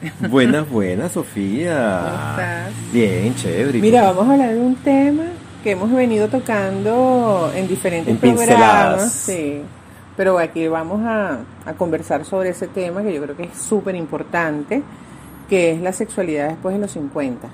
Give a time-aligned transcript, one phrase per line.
[0.30, 2.00] Buenas, buenas, Sofía.
[2.04, 2.92] ¿Cómo estás?
[2.92, 3.78] Bien, chévere.
[3.80, 5.24] Mira, vamos a hablar de un tema
[5.62, 8.46] que hemos venido tocando en diferentes En programas.
[8.46, 9.12] pinceladas.
[9.12, 9.62] Sí.
[10.16, 13.94] Pero aquí vamos a, a conversar sobre ese tema que yo creo que es súper
[13.94, 14.82] importante,
[15.48, 17.48] que es la sexualidad después de los 50.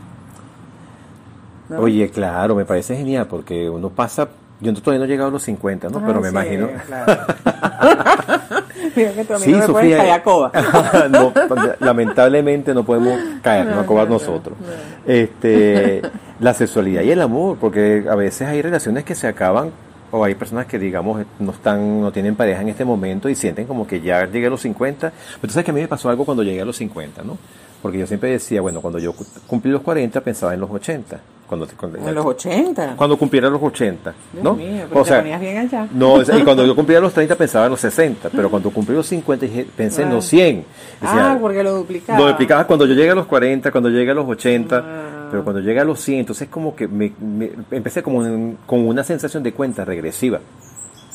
[1.71, 1.79] ¿no?
[1.81, 4.29] Oye, claro, me parece genial porque uno pasa.
[4.61, 5.99] Yo todavía no he llegado a los 50, ¿no?
[5.99, 6.69] Ah, Pero me sí, imagino.
[6.87, 7.23] claro.
[8.97, 9.97] Mira que tú a mí Sí, no me puedes Sofía.
[9.99, 10.53] caer a coba.
[11.11, 11.33] No,
[11.81, 14.57] lamentablemente no podemos caer, no, a nosotros.
[14.59, 15.13] no.
[15.13, 16.03] Este,
[16.41, 19.71] la sexualidad y el amor, porque a veces hay relaciones que se acaban
[20.11, 23.67] o hay personas que digamos no están no tienen pareja en este momento y sienten
[23.67, 25.11] como que ya llegué a los 50.
[25.11, 27.39] Pero tú sabes que a mí me pasó algo cuando llegué a los 50, ¿no?
[27.81, 31.19] Porque yo siempre decía, bueno, cuando yo cu- cumplí los 40 pensaba en los 80.
[31.53, 32.95] Cuando, cuando, En los 80.
[32.97, 34.55] cuando cumpliera los 80, Dios ¿no?
[34.55, 35.87] mío, pero te ponías bien allá.
[35.93, 38.71] No, o sea, y cuando yo cumplía los 30 pensaba en los 60, pero cuando
[38.71, 40.65] cumplí los 50 dije- pensé en los 100.
[40.99, 42.19] Decía, ah, porque lo duplicaba.
[42.19, 45.29] lo explicaba cuando yo llegué a los 40, cuando llegué a los 80, Ah.
[45.31, 48.87] pero cuando llegué a los 100, entonces como que me, me- empecé como en- con
[48.89, 50.41] una sensación de cuenta regresiva,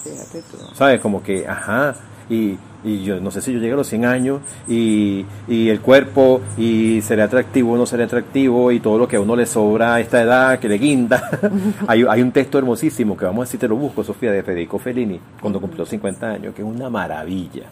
[0.03, 0.57] Fíjate tú.
[0.75, 1.01] ¿sabes?
[1.01, 1.95] Como que, ajá,
[2.29, 2.57] y,
[2.87, 6.41] y yo no sé si yo llegué a los 100 años y, y el cuerpo,
[6.57, 9.95] y será atractivo o no será atractivo, y todo lo que a uno le sobra
[9.95, 11.29] a esta edad, que le guinda.
[11.87, 14.79] hay, hay un texto hermosísimo que vamos a decir, te lo busco, Sofía, de Federico
[14.79, 17.65] Fellini, cuando cumplió 50 años, que es una maravilla.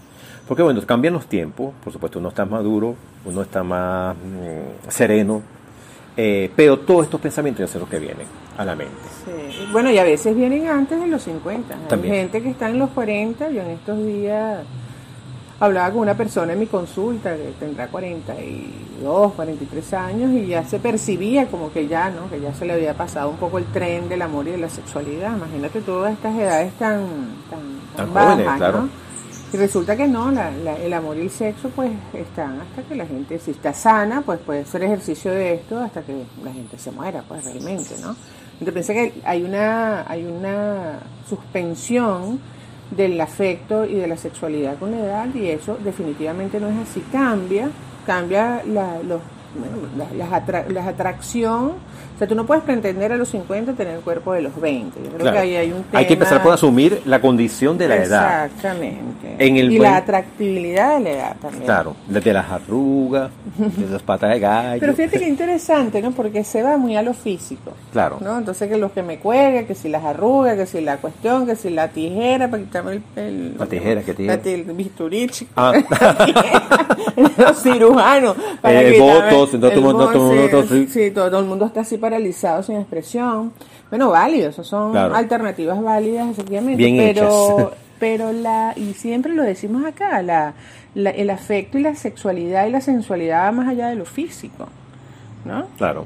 [0.48, 4.90] Porque bueno, cambian los tiempos, por supuesto uno está más duro, uno está más mm,
[4.90, 5.42] sereno,
[6.18, 8.94] eh, pero todos estos pensamientos ya son los que vienen a la mente.
[9.26, 9.68] Sí.
[9.72, 11.76] Bueno, y a veces vienen antes de los 50.
[11.90, 12.14] También.
[12.14, 13.50] Hay gente que está en los 40.
[13.50, 14.60] Yo en estos días
[15.60, 20.80] hablaba con una persona en mi consulta que tendrá 42, 43 años y ya se
[20.80, 22.30] percibía como que ya, ¿no?
[22.30, 24.70] Que ya se le había pasado un poco el tren del amor y de la
[24.70, 25.36] sexualidad.
[25.36, 27.06] Imagínate todas estas edades tan,
[27.50, 28.82] tan, Tan bajas, jóvenes, claro.
[28.82, 28.90] ¿no?
[29.54, 32.96] Y resulta que no, la- la- el amor y el sexo pues están hasta que
[32.96, 36.78] la gente, si está sana, pues puede hacer ejercicio de esto hasta que la gente
[36.78, 38.16] se muera, pues realmente, ¿no?
[38.60, 42.40] Entonces piensa que hay una, hay una suspensión
[42.92, 47.02] del afecto y de la sexualidad con la edad y eso definitivamente no es así,
[47.12, 47.70] cambia,
[48.06, 49.22] cambia la, los,
[49.58, 51.74] bueno, la- las, las atracción,
[52.16, 54.98] o sea, tú no puedes pretender a los 50 tener el cuerpo de los 20,
[55.04, 55.34] yo creo Claro.
[55.36, 56.00] que ahí hay un tema...
[56.00, 58.46] Hay que empezar por asumir la condición de la edad.
[58.46, 59.36] Exactamente.
[59.38, 61.64] En el y buen- la atractibilidad de la edad también.
[61.66, 64.80] Claro, desde las arrugas, desde las patas de gallo.
[64.80, 66.12] Pero fíjate que interesante, ¿no?
[66.12, 67.74] Porque se va muy a lo físico.
[67.92, 68.18] Claro.
[68.22, 68.38] ¿no?
[68.38, 71.56] Entonces que los que me cuelgan, que si las arrugas, que si la cuestión, que
[71.56, 73.04] si la tijera para quitarme el...
[73.18, 74.40] el- La tijera, ¿qué tijera?
[74.44, 75.52] la El bisturí, chico.
[75.58, 75.74] Ah.
[77.38, 78.36] los cirujanos.
[78.62, 82.62] para quitarme botox, entonces todo el está sí, todo, todo el mundo está así paralizado,
[82.64, 83.52] sin expresión.
[83.90, 85.16] Bueno, válido, esas son Claro.
[85.16, 86.78] alternativas válidas, efectivamente.
[86.78, 87.24] Bien pero,
[87.60, 87.68] hechas.
[88.00, 90.54] pero la, y siempre lo decimos acá, la,
[90.94, 94.68] la- el afecto y la sexualidad y la sensualidad va más allá de lo físico,
[95.46, 95.66] ¿no?
[95.78, 96.06] Claro.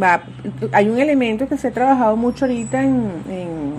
[0.00, 0.22] Va,
[0.72, 3.74] hay un elemento que se ha trabajado mucho ahorita en, en,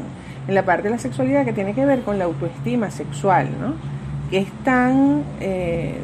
[0.48, 3.74] en la parte de la sexualidad que tiene que ver con la autoestima sexual, ¿no?
[4.30, 5.96] Que es tan eh,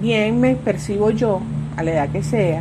[0.00, 1.40] bien me percibo yo,
[1.76, 2.60] a la edad que sea,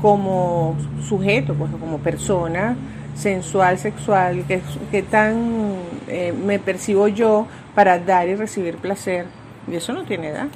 [0.00, 0.76] como
[1.08, 2.76] sujeto, pues como persona
[3.14, 5.74] sensual, sexual, que, que tan
[6.08, 9.26] eh, me percibo yo para dar y recibir placer.
[9.70, 10.48] Y eso no tiene edad.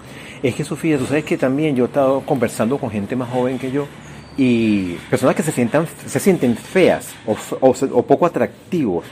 [0.43, 3.59] Es que Sofía, tú sabes que también yo he estado conversando con gente más joven
[3.59, 3.87] que yo
[4.37, 9.05] y personas que se sientan se sienten feas o, o o poco atractivos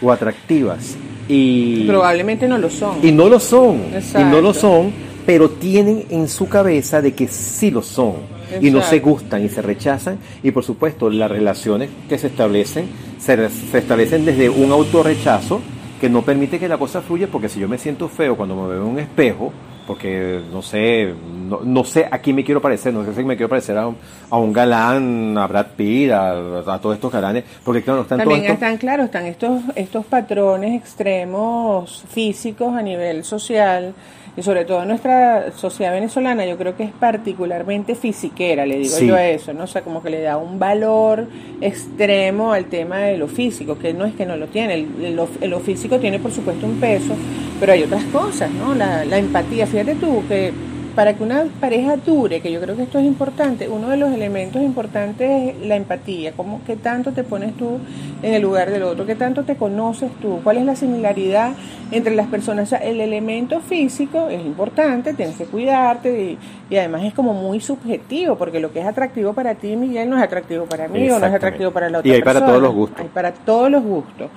[0.00, 0.96] o atractivas
[1.28, 2.96] y Probablemente no lo son.
[3.02, 3.82] y no lo son
[4.18, 4.90] y no lo son
[5.26, 8.14] pero tienen en su cabeza de que sí lo son
[8.60, 10.18] y no se gustan y se rechazan.
[10.42, 12.88] Y por supuesto las relaciones que se establecen
[13.18, 15.60] se, se establecen desde un autorrechazo
[16.00, 18.68] que no permite que la cosa fluya porque si yo me siento feo cuando me
[18.68, 19.52] veo en un espejo
[19.84, 21.12] porque no sé
[21.48, 23.88] no, no sé a quién me quiero parecer no sé si me quiero parecer a
[23.88, 23.96] un,
[24.30, 26.32] a un galán a Brad Pitt a,
[26.74, 30.04] a todos estos galanes porque claro están todos También estos- están, claro, están estos, estos
[30.06, 33.92] patrones extremos físicos a nivel social
[34.38, 39.08] y sobre todo nuestra sociedad venezolana yo creo que es particularmente fisiquera, le digo Sí.
[39.08, 39.64] yo a eso, ¿no?
[39.64, 41.26] O sea, como que le da un valor
[41.60, 45.28] extremo al tema de lo físico, que no es que no lo tiene, el- lo,
[45.42, 47.14] lo físico tiene por supuesto un peso,
[47.60, 48.74] pero hay otras cosas, ¿no?
[48.74, 50.52] La, la empatía, fíjate tú que
[50.98, 54.12] para que una pareja dure, que yo creo que esto es importante, uno de los
[54.12, 57.78] elementos importantes es la empatía, cómo qué tanto te pones tú
[58.20, 61.52] en el lugar del otro, qué tanto te conoces tú, cuál es la similaridad
[61.92, 62.64] entre las personas.
[62.64, 67.32] O sea, el elemento físico es importante, tienes que cuidarte y, y además es como
[67.32, 71.08] muy subjetivo, porque lo que es atractivo para ti, Miguel, no es atractivo para mí
[71.10, 72.50] o no es atractivo para la otra Y hay para persona.
[72.50, 73.00] todos los gustos.
[73.00, 74.30] Hay para todos los gustos.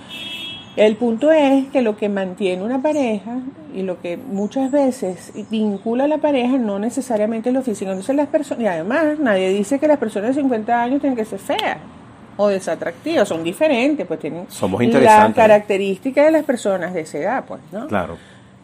[0.76, 3.40] El punto es que lo que mantiene una pareja
[3.76, 7.92] y lo que muchas veces vincula a la pareja no necesariamente es lo físico.
[7.92, 11.26] Entonces las personas, y además nadie dice que las personas de 50 años tienen que
[11.26, 11.78] ser feas
[12.38, 15.36] o desatractivas, son diferentes, pues tienen Somos la interesantes.
[15.36, 17.88] característica de las personas de esa edad, pues, ¿no?
[17.88, 18.18] Claro.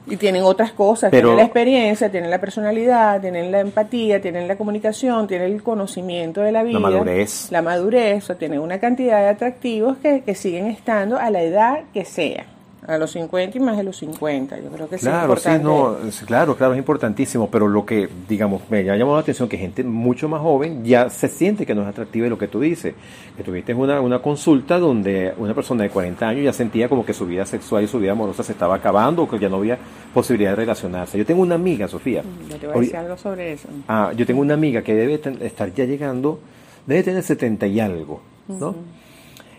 [0.09, 4.47] Y tienen otras cosas, Pero- tienen la experiencia, tienen la personalidad, tienen la empatía, tienen
[4.47, 6.79] la comunicación, tienen el conocimiento de la vida.
[6.79, 7.51] madurez.
[7.51, 11.79] La madurez, o tienen una cantidad de atractivos que, que siguen estando a la edad
[11.93, 12.45] que sea.
[12.87, 14.57] A los 50 y más de los 50.
[14.61, 15.63] Yo creo que sí es Claro, sí, importante.
[15.65, 19.49] no, es- claro, claro, es importantísimo, pero lo que, digamos, me ha llamado la atención
[19.49, 22.47] que gente mucho más joven ya se siente que no es atractiva y lo que
[22.47, 22.93] tú dices,
[23.35, 27.13] que tuviste una, una consulta donde una persona de 40 años ya sentía como que
[27.13, 29.77] su vida sexual y su vida amorosa se estaba acabando o que ya no había
[30.13, 31.17] posibilidad de relacionarse.
[31.17, 33.67] Yo tengo una amiga, Sofía, Yo te voy a decir algo sobre eso.
[33.89, 36.39] Ah, yo tengo una amiga que debe estar ya llegando,
[36.85, 38.75] debe tener 70 y algo, ¿no?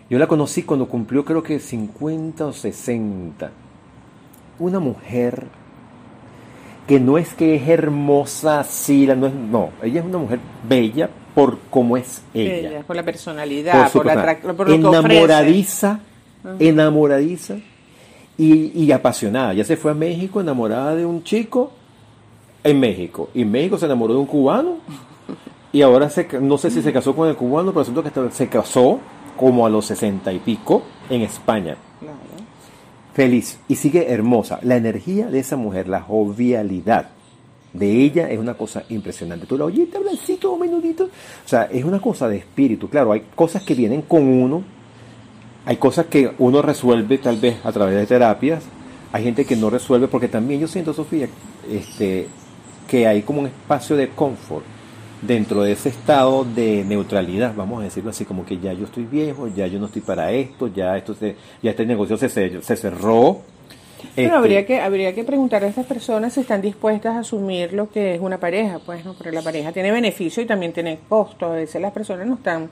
[0.09, 3.51] Yo la conocí cuando cumplió creo que 50 o 60.
[4.59, 5.45] Una mujer
[6.87, 10.39] que no es que es hermosa, sí, la- no, es, no, ella es una mujer
[10.67, 12.69] bella por cómo es ella.
[12.69, 15.99] Ella, por la personalidad, su por, la por lo que enamoradiza,
[16.57, 17.57] enamoradiza
[18.37, 19.53] y, y apasionada.
[19.53, 21.71] Ya se fue a México enamorada de un chico
[22.63, 23.29] en México.
[23.35, 24.77] Y en México se enamoró de un cubano.
[25.71, 28.47] Y ahora se, no sé si se casó con el cubano, pero siento que se
[28.49, 28.99] casó
[29.39, 31.77] como a los sesenta y pico en España.
[32.01, 32.17] Claro.
[33.13, 34.59] Feliz y sigue hermosa.
[34.63, 37.11] La energía de esa mujer, la jovialidad
[37.71, 39.45] de ella es una cosa impresionante.
[39.45, 41.05] Tú la oyes, habla así todo menudito.
[41.05, 42.89] O sea, es una cosa de espíritu.
[42.89, 44.61] Claro, hay cosas que vienen con uno.
[45.65, 48.65] Hay cosas que uno resuelve tal vez a través de terapias.
[49.13, 51.29] Hay gente que no resuelve porque también yo siento, Sofía,
[51.71, 52.27] este,
[52.89, 54.65] que hay como un espacio de confort
[55.21, 59.03] dentro de ese estado de neutralidad, vamos a decirlo así, como que ya yo estoy
[59.03, 62.75] viejo, ya yo no estoy para esto, ya esto se, ya este negocio se, se,
[62.75, 63.41] cerró.
[64.15, 67.73] Pero Este, habría que habría que preguntar a estas personas si están dispuestas a asumir
[67.73, 69.13] lo que es una pareja, pues, ¿no?
[69.13, 71.51] Porque la pareja tiene beneficio y también tiene costos.
[71.51, 72.69] A veces las personas no están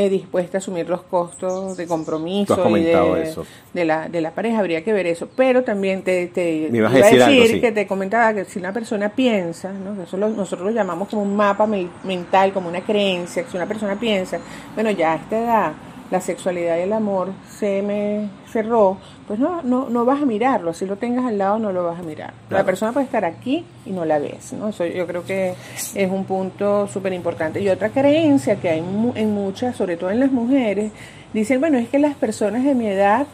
[0.00, 3.44] eh, dispuestas a asumir los costos de compromiso Tú has comentado y de, eso.
[3.74, 4.60] de la de la pareja.
[4.60, 5.28] Habría que ver eso.
[5.34, 7.60] Pero también te, te Me ibas a iba decir algo, sí.
[7.60, 10.00] que te comentaba que si una persona piensa, ¿no?
[10.02, 13.56] Eso lo- nosotros lo llamamos como un mapa me- mental, como una creencia, que si
[13.56, 14.38] una persona piensa,
[14.74, 15.72] bueno, ya a esta edad
[16.10, 17.28] la sexualidad y el amor
[17.58, 18.28] se me
[18.62, 18.96] cerró,
[19.26, 22.00] pues no, no, no vas a mirarlo, si lo tengas al lado no lo vas
[22.00, 22.32] a mirar.
[22.50, 24.68] La persona puede estar aquí y no la ves, ¿no?
[24.68, 25.54] Eso yo creo que
[25.94, 27.60] es un punto súper importante.
[27.60, 28.78] Y otra creencia que hay
[29.14, 30.90] en muchas, sobre todo en las mujeres,
[31.32, 33.26] dicen, bueno, es que las personas de mi edad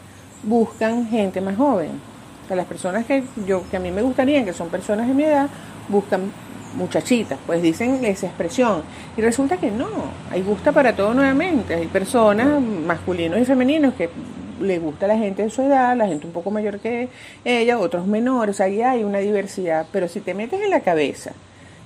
[0.42, 1.92] buscan gente más joven.
[2.44, 5.14] O sea, las personas que yo que a mí me gustaría, que son personas de
[5.14, 5.48] mi edad,
[5.88, 6.30] buscan
[6.76, 8.82] muchachitas, pues dicen esa expresión.
[9.16, 9.88] Y resulta que no,
[10.30, 11.74] hay gusta para todo nuevamente.
[11.74, 14.10] Hay personas masculinos y femeninos que
[14.60, 17.08] le gusta a la gente de su edad, la gente un poco mayor que
[17.44, 19.86] ella, otros menores, ahí hay una diversidad.
[19.92, 21.32] Pero si te metes en la cabeza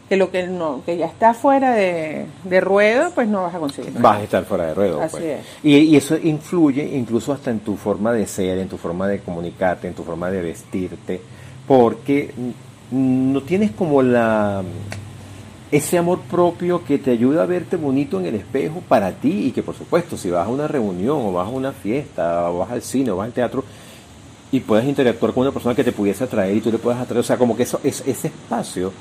[0.08, 3.58] que lo que no, que ya está fuera de, de ruedo, pues no vas a
[3.58, 3.92] conseguir.
[3.92, 4.02] nada.
[4.02, 5.00] vas a estar fuera de ruedo.
[5.00, 5.40] Así pues.
[5.40, 5.46] es.
[5.62, 9.20] Y, y eso influye incluso hasta en tu forma de ser, en tu forma de
[9.20, 11.20] comunicarte, en tu forma de vestirte,
[11.66, 12.32] porque
[12.90, 14.62] no tienes como la
[15.70, 19.50] ese amor propio que te ayuda a verte bonito en el espejo para ti y
[19.52, 22.70] que por supuesto si vas a una reunión o vas a una fiesta o vas
[22.70, 23.64] al cine o vas al teatro
[24.50, 27.20] y puedes interactuar con una persona que te pudiese atraer y tú le puedes atraer,
[27.20, 28.92] o sea, como que eso, es- ese espacio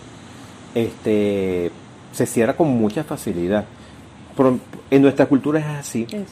[0.76, 1.72] este,
[2.12, 3.66] se cierra con mucha facilidad.
[4.92, 6.26] En nuestra cultura es así, Eso.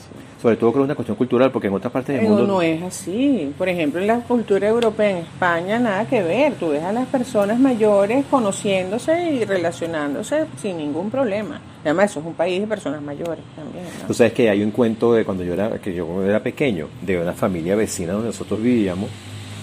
[0.45, 2.45] Sobre todo creo que es una cuestión cultural, porque en otras partes del Pero mundo
[2.45, 3.51] no es así.
[3.57, 6.53] Por ejemplo, en la cultura europea, en España, nada que ver.
[6.53, 11.59] Tú ves a las personas mayores conociéndose y relacionándose sin ningún problema.
[11.83, 13.85] Además, eso es un país de personas mayores también.
[13.85, 14.05] ¿no?
[14.05, 17.19] Tú sabes que hay un cuento de cuando yo era, que yo era pequeño, de
[17.19, 19.09] una familia vecina donde nosotros vivíamos,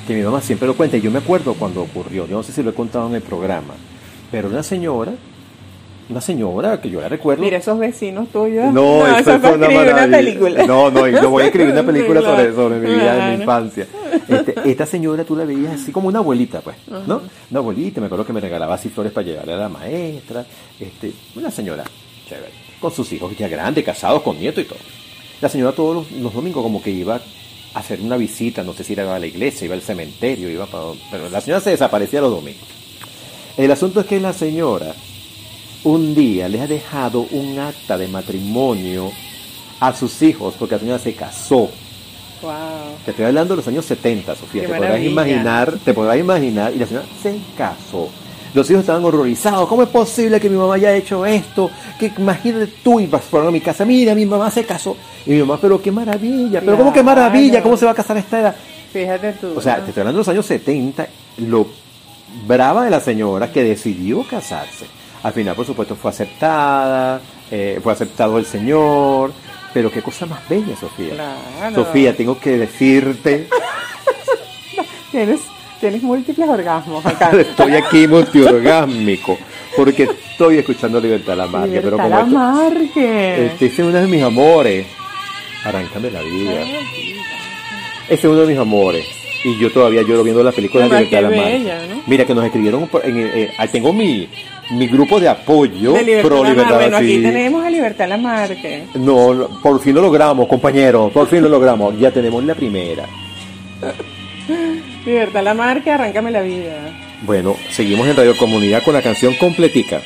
[0.05, 2.51] que mi mamá siempre lo cuenta, y yo me acuerdo cuando ocurrió, yo no sé
[2.51, 3.75] si lo he contado en el programa,
[4.33, 5.13] pero una señora,
[6.09, 7.43] una señora que yo la recuerdo.
[7.43, 8.73] Mira, esos vecinos tuyos.
[8.73, 10.19] No, eso eso fue una una maravilla.
[10.19, 10.67] película.
[10.67, 13.33] No, no, yo voy a escribir una película sobre, sobre mi vida, de claro.
[13.33, 13.87] mi infancia.
[14.29, 17.23] Este, esta señora tú la veías así como una abuelita, pues, ¿no?
[17.51, 20.45] Una abuelita, me acuerdo que me regalaba así flores para llevarle a la maestra.
[20.79, 21.85] Este, una señora
[22.29, 24.79] chévere, con sus hijos ya grandes, casados, con nietos y todo.
[25.41, 27.21] La señora todos los, los domingos como que iba
[27.75, 30.67] a hacer una visita, no sé si iba a la iglesia, iba al cementerio, iba
[30.67, 30.85] para...
[31.11, 32.69] Pero la señora se desaparecía los domingos.
[33.57, 34.95] El asunto es que la señora
[35.85, 39.11] un día le ha dejado un acta de matrimonio
[39.81, 41.69] a sus hijos porque la señora se casó.
[42.43, 42.51] Wow.
[43.05, 44.63] Te estoy hablando de los años 70, Sofía.
[44.63, 48.09] Qué te podrás imaginar, te podrás imaginar, y la señora se casó.
[48.55, 49.67] Los hijos estaban horrorizados.
[49.69, 51.71] ¿Cómo es posible que mi mamá haya hecho esto?
[51.99, 53.85] Que imagínate tú ibas por a mi casa.
[53.85, 54.97] Mira, mi mamá se casó.
[55.25, 56.61] Y mi mamá, pero qué maravilla.
[56.61, 57.21] Pero ¿cómo que Claro.
[57.21, 57.63] maravilla?
[57.63, 58.57] ¿Cómo se va a casar a esta edad?
[58.93, 59.55] Fíjate tú.
[59.57, 59.85] O sea, ¿no?
[59.85, 61.07] te estoy hablando de los años 70,
[61.39, 61.67] lo
[62.47, 64.85] brava de la señora que decidió casarse.
[65.23, 69.33] Al final, por supuesto, fue aceptada, eh, fue aceptado el señor,
[69.73, 71.15] pero qué cosa más bella, Sofía.
[71.15, 71.75] Claro.
[71.77, 73.49] Sofía, tengo que decirte,
[75.11, 75.41] Tienes,
[75.81, 77.31] tienes múltiples orgasmos acá.
[77.39, 79.39] estoy aquí multiorgásmico,
[79.77, 83.47] porque estoy escuchando Libertad Lamarque, pero Libertad como esto- Lamarque.
[83.47, 84.87] este es uno de mis amores,
[85.65, 86.63] arráncame la vida.
[88.09, 89.05] Este es uno de mis amores.
[89.45, 91.53] Y yo todavía lloro viendo la película de Libertad qué Lamarque.
[91.59, 92.03] bella, ¿no?
[92.07, 94.29] Mira que nos escribieron, por- en, eh, ahí tengo mi,
[94.73, 96.75] mi grupo de apoyo De Libertad pro libertad.
[96.75, 97.23] Bueno, aquí sí.
[97.23, 98.85] tenemos a Libertad Lamarque.
[98.95, 101.99] No, por fin lo logramos, compañero, por fin lo logramos.
[101.99, 103.07] Ya tenemos la primera.
[105.05, 106.75] Libertad Lamarque, arráncame la vida.
[107.23, 110.01] Bueno, seguimos en Radio Comunidad con la canción completica.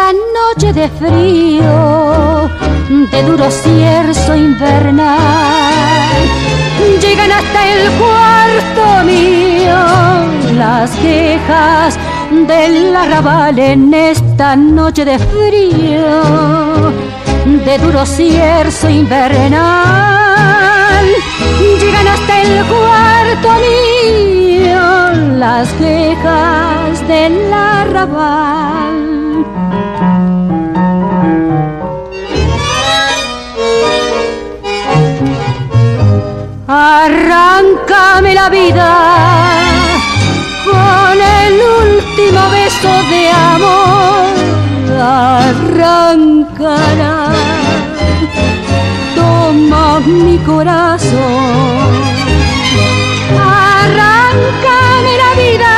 [0.00, 2.48] Esta noche de frío,
[3.10, 5.18] de duro cierzo invernal,
[7.00, 9.76] llegan hasta el cuarto mío
[10.56, 11.98] las quejas
[12.46, 16.92] del arrabal en esta noche de frío,
[17.64, 19.66] de duro cierzo invernal,
[21.78, 24.80] llegan hasta el cuarto mío
[25.38, 29.10] las quejas del arrabal.
[36.82, 38.88] Arráncame la vida
[40.64, 44.32] con el último beso de amor.
[44.98, 47.14] Arráncala,
[49.14, 51.90] toma mi corazón.
[53.38, 55.74] Arráncame la vida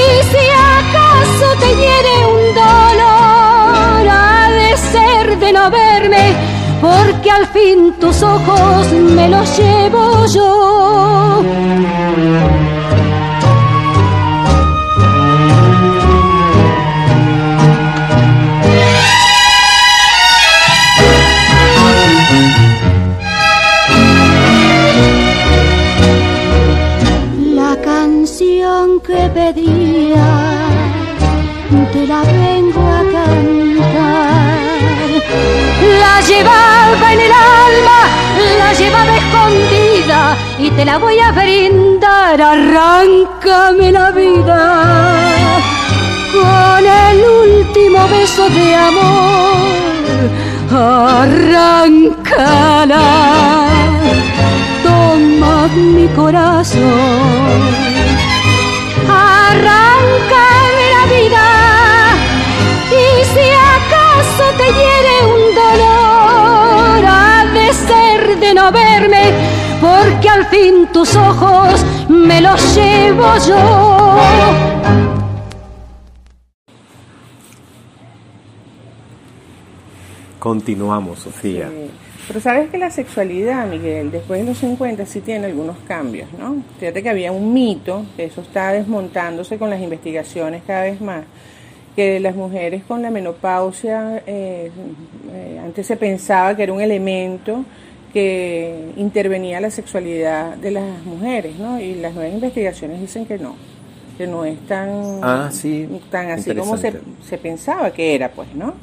[0.00, 0.44] y si
[0.78, 6.53] acaso te hiere un dolor, ha de ser de no verme,
[6.84, 11.42] porque al fin tus ojos me los llevo yo.
[51.22, 53.06] Arráncala
[54.82, 57.60] toma mi corazón.
[59.08, 61.46] Arráncame la vida
[62.90, 69.24] y si acaso te hiere un dolor, ha de ser de no verme,
[69.80, 75.03] porque al fin tus ojos me los llevo yo.
[80.44, 81.70] Continuamos, Sofía.
[81.70, 81.90] Sí.
[82.28, 86.62] Pero sabes que la sexualidad, Miguel, después de los 50 sí tiene algunos cambios, ¿no?
[86.78, 91.24] Fíjate que había un mito, que eso está desmontándose con las investigaciones cada vez más,
[91.96, 94.70] que las mujeres con la menopausia, eh,
[95.32, 97.64] eh, antes se pensaba que era un elemento
[98.12, 101.80] que intervenía la sexualidad de las mujeres, ¿no?
[101.80, 103.56] Y las nuevas investigaciones dicen que no,
[104.18, 105.88] que no es tan, Ah, sí.
[106.10, 108.74] tan así como se, se pensaba que era, pues, ¿no?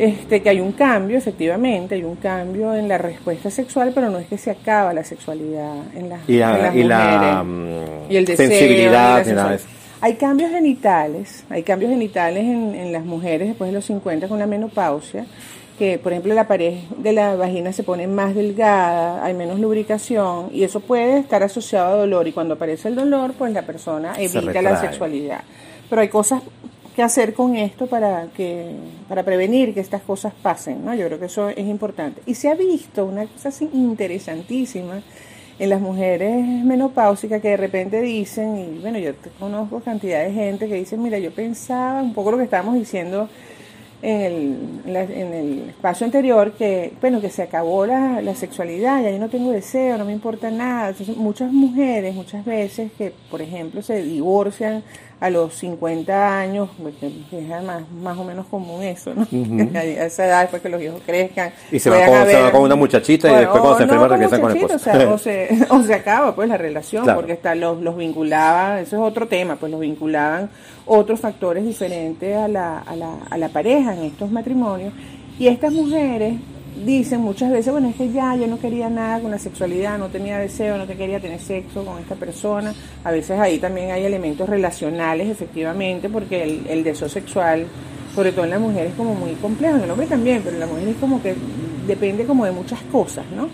[0.00, 4.18] Este, que hay un cambio, efectivamente, hay un cambio en la respuesta sexual, pero no
[4.18, 8.06] es que se acaba la sexualidad en las, Y la- en las y la, mujeres.
[8.08, 9.58] mm, y el deseo, sensibilidad, y la
[10.00, 14.38] Hay cambios genitales, hay cambios genitales en, en las mujeres después de los 50 con
[14.38, 15.26] la menopausia,
[15.78, 20.48] que por ejemplo la pared de la vagina se pone más delgada, hay menos lubricación
[20.52, 24.14] y eso puede estar asociado a dolor y cuando aparece el dolor pues la persona
[24.18, 25.40] evita la sexualidad.
[25.90, 26.40] Pero hay cosas
[27.00, 28.74] que hacer con esto para que
[29.08, 30.94] para prevenir que estas cosas pasen, ¿no?
[30.94, 32.20] Yo creo que eso es importante.
[32.26, 35.02] Y se ha visto una cosa así interesantísima
[35.58, 40.68] en las mujeres menopáusicas que de repente dicen, y bueno, yo conozco cantidad de gente
[40.68, 43.30] que dicen, mira, yo pensaba un poco lo que estábamos diciendo
[44.02, 48.34] en el, en la- en el espacio anterior, que bueno, que se acabó la, la
[48.34, 50.88] sexualidad, ya yo no tengo deseo, no me importa nada.
[50.90, 54.82] Entonces, muchas mujeres, muchas veces que, por ejemplo, se divorcian
[55.20, 59.26] a los 50 años, porque es más, más o menos común eso, ¿no?
[59.78, 61.52] a esa edad, después que los hijos crezcan.
[61.70, 64.40] Y se va, con, se va con una muchachita y después cuando se enferma regresan
[64.40, 64.76] con el esposo.
[64.76, 68.80] O, sea, o, se, o se acaba pues la relación, porque hasta los, los vinculaba,
[68.80, 70.48] eso es otro tema, pues los vinculaban
[70.92, 74.92] otros factores diferentes a la, a la, a la pareja en estos matrimonios.
[75.38, 76.34] Y estas mujeres
[76.84, 80.08] dicen muchas veces, bueno, es que ya yo no quería nada con la sexualidad, no
[80.08, 82.74] tenía deseo, no te quería tener sexo con esta persona.
[83.04, 87.66] A veces ahí también hay elementos relacionales, efectivamente, porque el, el deseo sexual,
[88.12, 90.60] sobre todo en la mujer, es como muy complejo, en el hombre también, pero en
[90.60, 91.36] la mujer es como que
[91.86, 93.48] depende como de muchas cosas, ¿no?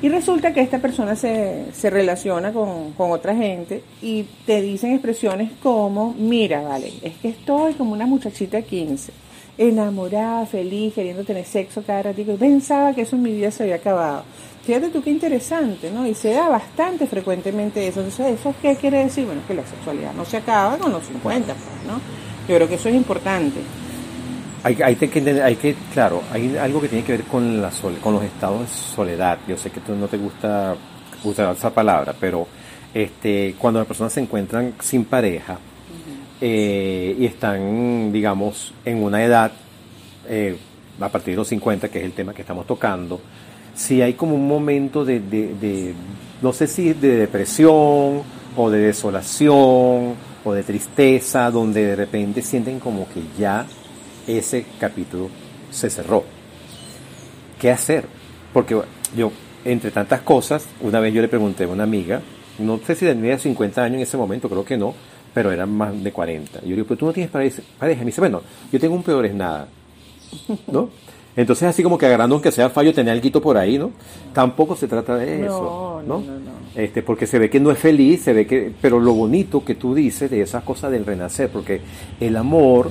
[0.00, 4.92] Y resulta que esta persona se, se relaciona con, con otra gente y te dicen
[4.92, 9.12] expresiones como, mira, vale, es que estoy como una muchachita de 15
[9.58, 12.36] enamorada, feliz, queriendo tener sexo cada ratito.
[12.36, 14.22] Pensaba que eso en mi vida se había acabado.
[14.64, 16.06] Fíjate tú qué interesante, ¿no?
[16.06, 18.00] Y se da bastante frecuentemente eso.
[18.00, 19.26] Entonces, ¿eso qué quiere decir?
[19.26, 21.52] Bueno, que la sexualidad no se acaba con los 50,
[21.86, 22.00] ¿no?
[22.48, 23.60] Yo creo que eso es importante.
[24.64, 27.70] Hay, hay, que, hay que, claro, hay algo que tiene que ver con, la
[28.02, 29.38] con los estados de soledad.
[29.46, 30.74] Yo sé que tú no te gusta
[31.24, 32.46] usar esa palabra, pero
[32.92, 35.58] este, cuando las personas se encuentran sin pareja,
[36.40, 39.50] eh, y están, digamos, en una edad
[40.28, 40.56] eh,
[41.00, 43.20] a partir de los 50, que es el tema que estamos tocando,
[43.74, 45.94] si hay como un momento de, de,
[46.42, 48.22] no sé si de depresión
[48.56, 53.66] o de desolación o de tristeza, donde de repente sienten como que ya
[54.28, 55.28] ese capítulo
[55.70, 56.24] se cerró.
[57.58, 58.04] ¿Qué hacer?
[58.52, 58.80] Porque
[59.16, 59.32] yo,
[59.64, 62.20] entre tantas cosas, una vez yo le pregunté a una amiga,
[62.58, 64.94] no sé si tenía 50 años en ese momento, creo que no,
[65.34, 66.60] pero eran más de 40.
[66.64, 67.62] Y yo digo, pero tú no tienes pareja.
[67.80, 68.42] Me dice, bueno,
[68.72, 69.68] yo tengo un peor es nada.
[70.66, 70.90] ¿No?
[71.36, 73.92] Entonces, así como que agarrando aunque sea fallo, tener algo por ahí, ¿no?
[74.32, 76.20] Tampoco se trata de eso, ¿no?
[76.74, 79.76] Este, porque se ve que no es feliz, se ve que, pero lo bonito que
[79.76, 81.80] tú dices de esas cosas del renacer, porque
[82.18, 82.90] el amor,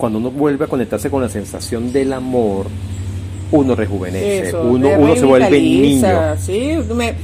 [0.00, 2.66] cuando uno vuelve a conectarse con la sensación del amor,
[3.52, 6.36] uno rejuvenece, uno, uno se vuelve niño.
[6.38, 7.14] Sí, me,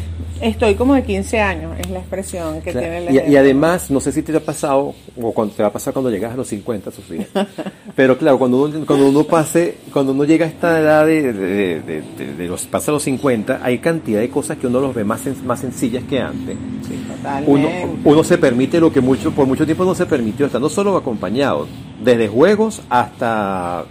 [0.41, 4.01] Estoy como de 15 años, es la expresión que tiene la y, y, además, no
[4.01, 6.49] sé si te ha pasado, o cuando te va a pasar cuando llegas a los
[6.49, 7.27] 50, Sofía.
[7.97, 12.03] pero claro, cuando uno, cuando uno pase, cuando uno llega a esta edad de, de,
[12.37, 15.23] de, los, pasa a los 50, hay cantidad de cosas que uno los ve más,
[15.43, 16.57] más sencillas que antes.
[16.87, 17.03] Sí,
[17.47, 17.69] uno,
[18.05, 20.97] uno se permite lo que mucho, por mucho tiempo no se permitió, está no solo
[20.99, 21.67] acompañado,
[22.07, 23.85] desde juegos hasta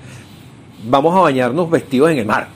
[0.85, 2.47] vamos a bañarnos vestidos en el mar.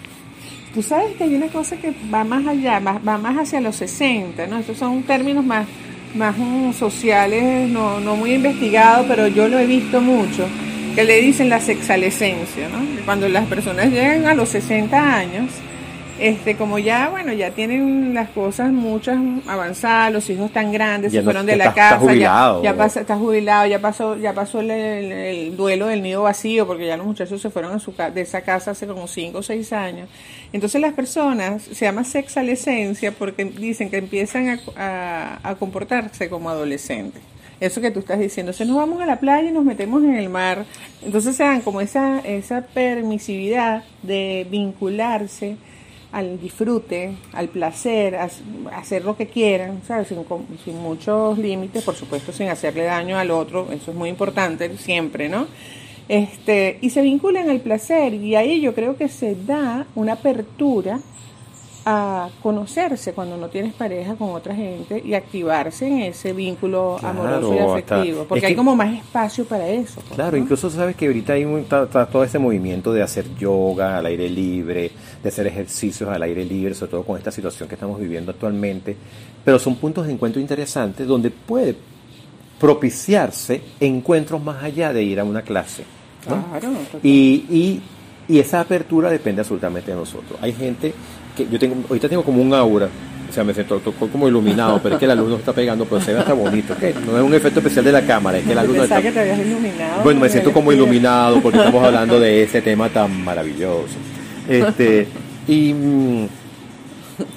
[0.73, 4.47] Tú sabes que hay una cosa que va más allá, va más hacia los 60,
[4.47, 4.59] ¿no?
[4.59, 5.67] Estos son términos más,
[6.15, 10.47] más mm, sociales, no, no muy investigados, pero yo lo he visto mucho,
[10.95, 12.79] que le dicen la sexalescencia, ¿no?
[13.03, 15.51] Cuando las personas llegan a los 60 años,
[16.19, 21.21] este como ya bueno ya tienen las cosas muchas avanzadas los hijos tan grandes se
[21.21, 25.87] fueron de la casa ya, ya pasa, está jubilado ya pasó ya pasó el, duelo
[25.87, 28.87] del nido vacío porque ya los muchachos se fueron a su, de esa casa hace
[28.87, 30.09] como 5 o 6 años.
[30.53, 37.21] Entonces las personas se llama sexalescencia porque dicen que empiezan a, a, comportarse como adolescentes.
[37.59, 40.15] Eso que tú estás diciendo, se nos vamos a la playa y nos metemos en
[40.15, 40.65] el mar,
[41.03, 45.57] entonces se dan como esa, esa permisividad de vincularse
[46.11, 48.17] al disfrute, al placer,
[48.73, 50.07] hacer lo que quieran, ¿sabes?
[50.07, 50.19] Sin,
[50.63, 55.29] sin, muchos límites, por supuesto, sin hacerle daño al otro, eso es muy importante siempre,
[55.29, 55.47] ¿no?
[56.07, 60.99] Este, y se vinculan al placer y ahí yo creo que se da una apertura
[61.91, 67.55] a conocerse cuando no tienes pareja con otra gente y activarse en ese vínculo amoroso
[67.55, 69.95] y afectivo, porque hay como más espacio para eso.
[70.01, 74.29] Pues, claro, incluso sabes que ahorita hay todo ese movimiento de hacer yoga al aire
[74.29, 74.91] libre,
[75.23, 78.95] de hacer ejercicios al aire libre, sobre todo con esta situación que estamos viviendo actualmente,
[79.43, 81.75] pero son puntos de encuentro interesantes donde puede
[82.59, 85.85] propiciarse encuentros más allá de ir a una clase.
[86.23, 86.69] Claro,
[87.01, 87.81] y, y,
[88.27, 90.37] y esa apertura depende absolutamente de nosotros.
[90.39, 90.93] Hay gente
[91.47, 92.89] yo tengo, ahorita tengo como un aura,
[93.29, 93.79] o sea, me siento
[94.11, 96.75] como iluminado, pero es que la luz no está pegando, pero se ve hasta bonito.
[97.05, 99.01] No es un efecto especial de la cámara, es que la luz no está...
[99.01, 100.03] que te habías iluminado.
[100.03, 103.95] Bueno, me siento como iluminado porque estamos hablando de ese tema tan maravilloso.
[104.47, 105.07] Este,
[105.47, 106.27] y mm,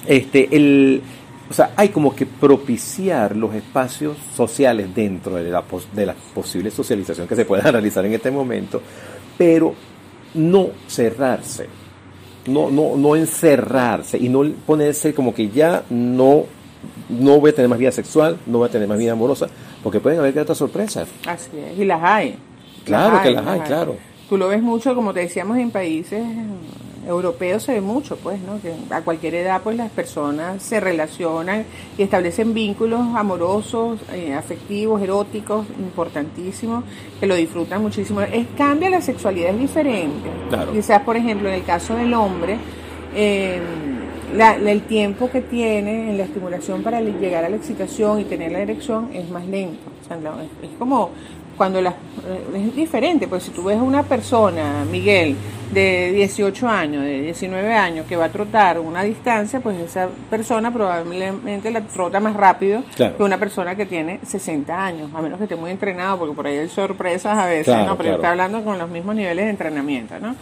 [0.07, 1.03] este, el,
[1.47, 5.63] o sea, hay como que propiciar los espacios sociales dentro de la,
[5.93, 8.81] de la posible socialización que se pueda realizar en este momento,
[9.37, 9.75] pero
[10.33, 11.82] no cerrarse
[12.45, 16.45] no, no, no encerrarse y no ponerse como que ya no,
[17.09, 19.47] no voy a tener más vida sexual, no voy a tener más vida amorosa,
[19.81, 21.07] porque pueden haber otras sorpresas.
[21.25, 22.35] Así es, y las hay.
[22.83, 23.95] Claro que las hay, claro.
[24.29, 26.23] Tú lo ves mucho, como te decíamos, en países
[27.07, 28.61] europeo se ve mucho, pues, ¿no?
[28.61, 31.65] Que a cualquier edad, pues, las personas se relacionan
[31.97, 36.83] y establecen vínculos amorosos, eh, afectivos, eróticos, importantísimos,
[37.19, 38.21] que lo disfrutan muchísimo.
[38.21, 40.29] Es, cambia la sexualidad, es diferente.
[40.71, 42.57] Quizás, por ejemplo, en el caso del hombre,
[43.15, 43.61] eh,
[44.65, 48.59] el tiempo que tiene en la estimulación para llegar a la excitación y tener la
[48.59, 49.91] erección es más lento.
[50.61, 51.11] es, como
[51.57, 55.35] cuando la, eh, es diferente, pues si tú ves una persona, Miguel,
[55.73, 60.71] de 18 años, de 19 años, que va a trotar una distancia, pues esa persona
[60.71, 65.45] probablemente la trota más rápido que una persona que tiene 60 años, a menos que
[65.45, 67.97] esté muy entrenado, porque por ahí hay sorpresas a veces, ¿no?
[67.97, 70.35] Pero está hablando con los mismos niveles de entrenamiento, ¿no?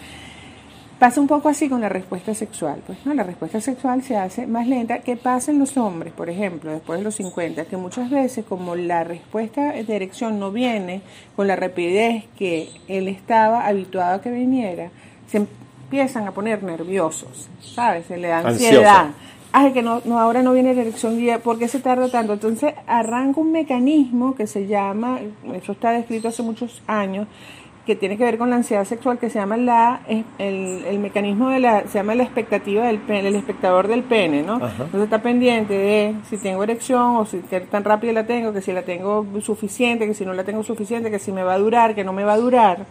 [1.02, 4.46] Pasa un poco así con la respuesta sexual, pues no, la respuesta sexual se hace
[4.46, 5.00] más lenta.
[5.00, 7.66] ¿Qué pasa en los hombres, por ejemplo, después de los 50?
[7.66, 11.02] Que muchas veces como la respuesta de erección no viene
[11.36, 14.92] con la rapidez que él estaba habituado a que viniera,
[15.32, 18.06] se empiezan a poner nerviosos, ¿sabes?
[18.08, 19.12] Se le da ansiedad.
[19.54, 22.34] Ay, que no, no, ahora no viene la erección, ¿por qué se tarda tanto?
[22.34, 25.20] Entonces arranca un mecanismo que se llama,
[25.54, 27.28] eso está descrito hace muchos años,
[27.86, 30.02] que tiene que ver con la ansiedad sexual que se llama la
[30.38, 34.44] el, el mecanismo de la se llama la expectativa del pene, el espectador del pene,
[34.44, 34.56] ¿no?
[34.56, 38.72] Entonces está pendiente de si tengo erección o si tan rápido la tengo, que si
[38.72, 41.96] la tengo suficiente, que si no la tengo suficiente, que si me va a durar,
[41.96, 42.86] que no me va a durar.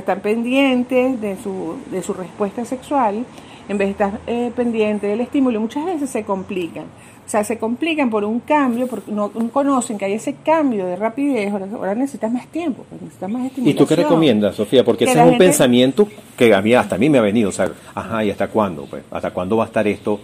[0.00, 3.24] Están pendientes de su de su respuesta sexual
[3.68, 5.60] en vez de estar eh, pendiente del estímulo.
[5.60, 6.84] Muchas veces se complican.
[7.24, 10.96] O sea, se complican por un cambio, porque no, conocen que hay ese cambio de
[10.96, 13.76] rapidez, ahora, necesitas más tiempo, pues, necesitas más estimulación.
[13.76, 14.84] ¿Y tú qué recomiendas, Sofía?
[14.84, 17.52] Porque ese es un pensamiento que a mí, hasta a mí me ha venido, o
[17.52, 18.86] sea, ajá, ¿y hasta cuándo?
[18.86, 19.04] Pues?
[19.10, 20.20] ¿Hasta cuándo va a estar esto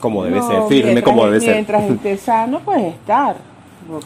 [0.00, 1.54] como debe ser, firme como debe ser?
[1.54, 3.36] Mientras esté sano, puede estar.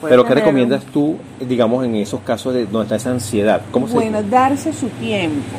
[0.03, 3.62] Pero ¿qué recomiendas tú, digamos, en esos casos de donde está esa ansiedad?
[3.71, 5.57] ¿Cómo bueno, darse su tiempo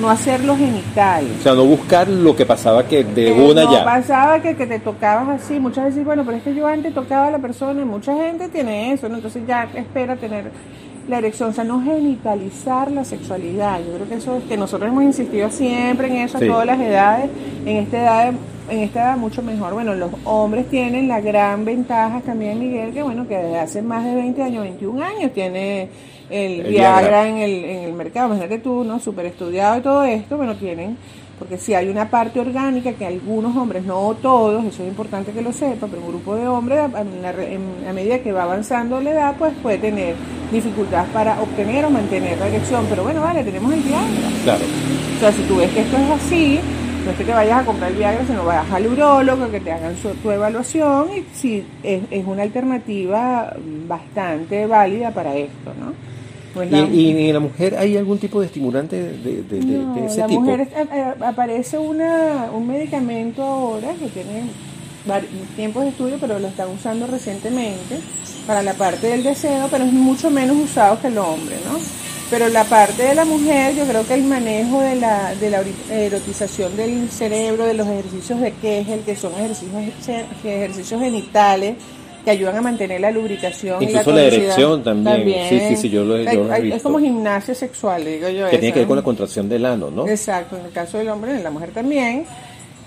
[0.00, 1.26] no hacerlo genital.
[1.38, 3.84] O sea, no buscar lo que pasaba que de una no, ya.
[3.84, 7.28] pasaba que, que te tocabas así, muchas veces, bueno, pero es que yo antes tocaba
[7.28, 9.16] a la persona y mucha gente tiene eso, ¿no?
[9.16, 10.50] Entonces ya espera tener
[11.08, 13.80] la erección, o sea, no genitalizar la sexualidad.
[13.80, 17.30] Yo creo que eso, que nosotros hemos insistido siempre en eso a todas las edades,
[17.64, 18.34] en esta edad
[18.68, 19.74] en esta edad mucho mejor.
[19.74, 24.04] Bueno, los hombres tienen la gran ventaja también, Miguel, que bueno, que desde hace más
[24.04, 25.88] de 20 años, 21 años, tiene
[26.30, 28.98] el, Viagra, En, el, en el mercado, imagínate tú, ¿no?
[28.98, 30.96] Súper estudiado y todo esto, bueno, tienen,
[31.38, 35.42] porque si hay una parte orgánica que algunos hombres, no todos, eso es importante que
[35.42, 39.52] lo sepa, pero un grupo de hombres, a, medida que va avanzando la edad, pues
[39.62, 40.14] puede tener
[40.50, 44.28] dificultades para obtener o mantener la erección, pero bueno, vale, tenemos el Viagra.
[44.44, 44.64] Claro.
[45.16, 46.60] O sea, si tú ves que esto es así,
[47.04, 49.72] no es que te vayas a comprar el Viagra, sino vayas al urólogo, que te
[49.72, 53.54] hagan su, tu evaluación y si es, es una alternativa
[53.86, 56.05] bastante válida para esto, ¿no?
[56.56, 60.26] Pues ¿Y, en la mujer hay algún tipo de estimulante de, de, de, ese la
[60.26, 60.40] tipo?
[60.40, 64.44] Mujer, eh, aparece una, un medicamento ahora que tiene
[65.54, 68.00] tiempos de estudio, pero lo están usando recientemente
[68.46, 71.78] para la parte del deseo, pero es mucho menos usado que el hombre, ¿no?
[72.30, 75.62] Pero la parte de la mujer, yo creo que el manejo de la, de la
[75.90, 79.82] erotización del cerebro, de los ejercicios de Kegel, que son ejercicios,
[80.42, 81.76] ejercicios genitales,
[82.26, 83.80] que ayudan a mantener la lubricación.
[83.80, 85.48] Incluso la, erección también.
[85.48, 86.76] Sí, sí, sí, yo lo, he visto.
[86.76, 88.50] Es como gimnasia sexual, digo yo.
[88.50, 90.08] Que tiene que ver con la contracción del ano, ¿no?
[90.08, 92.26] Exacto, en el caso del hombre, en la mujer también.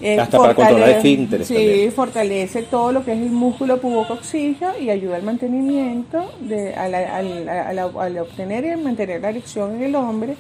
[0.01, 1.47] Eh, Hasta para controlar esfínteres.
[1.47, 6.93] Sí, fortalece todo lo que es el músculo pubococcigio y ayuda al mantenimiento, de, al,
[6.93, 10.35] al, al, obtener y mantener la erección en el hombre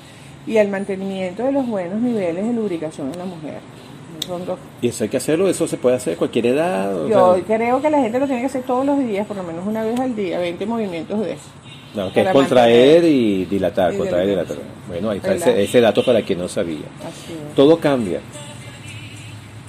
[0.45, 3.59] y al mantenimiento de los buenos niveles de lubricación en la mujer.
[4.81, 7.07] Y eso hay que hacerlo, eso se puede hacer a cualquier edad.
[7.07, 9.65] Yo creo que la gente lo tiene que hacer todos los días, por lo menos
[9.65, 11.43] una vez al día, 20 movimientos de eso.
[11.95, 14.57] No, que es contraer y dilatar, contraer y dilatar.
[14.87, 16.85] Bueno, ahí está ese, dato para quien no sabía.
[17.55, 18.19] Todo cambia.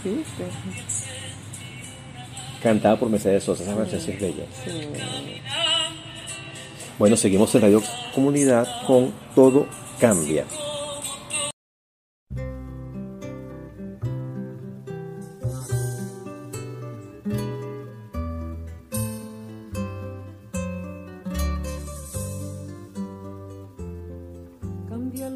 [0.03, 0.23] Sí,
[2.63, 4.45] Cantada por Mercedes Sosa, esa canción es bella.
[6.99, 7.83] Bueno, seguimos en Radio
[8.15, 9.67] Comunidad con Todo
[9.99, 10.45] Cambia.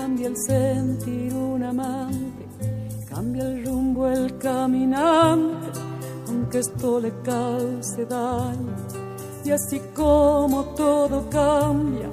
[0.00, 2.46] cambia el sentir un amante,
[3.10, 5.78] cambia el rumbo, el caminante,
[6.26, 8.76] aunque esto le cause daño.
[9.44, 12.08] Y así como todo cambia,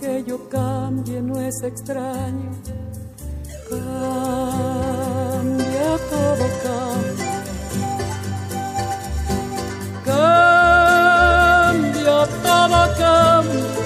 [0.00, 2.50] que yo cambie no es extraño.
[3.70, 3.86] Cambia
[6.10, 7.42] todo cambia.
[10.04, 13.77] Cambia todo cambia.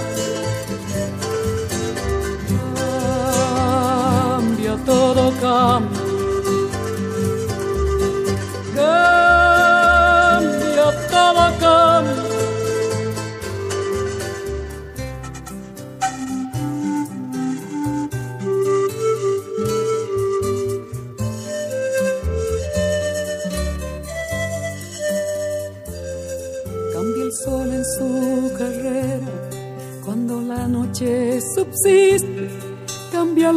[5.52, 5.91] Todo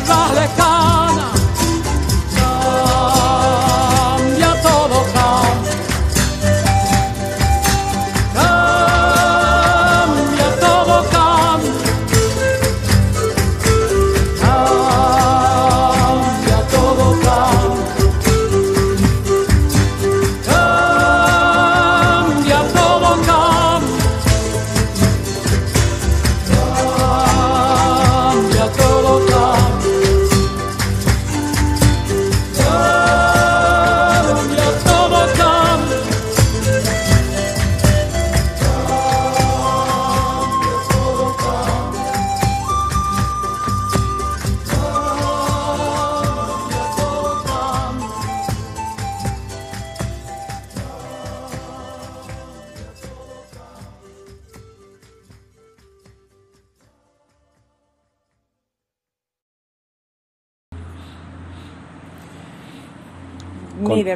[0.00, 0.79] estas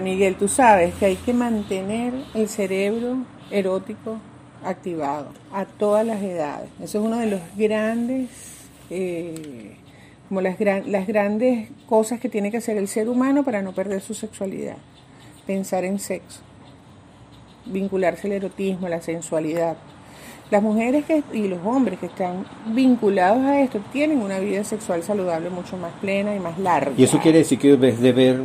[0.00, 3.18] Miguel, tú sabes que hay que mantener el cerebro
[3.50, 4.18] erótico
[4.64, 6.70] activado a todas las edades.
[6.82, 8.28] Eso es uno de los grandes,
[8.90, 9.76] eh,
[10.28, 13.72] como las, gran- las grandes cosas que tiene que hacer el ser humano para no
[13.72, 14.76] perder su sexualidad.
[15.46, 16.40] Pensar en sexo,
[17.66, 19.76] vincularse al erotismo, a la sensualidad.
[20.50, 25.02] Las mujeres que, y los hombres que están vinculados a esto tienen una vida sexual
[25.02, 26.92] saludable mucho más plena y más larga.
[26.96, 28.40] Y eso quiere decir que vez de ver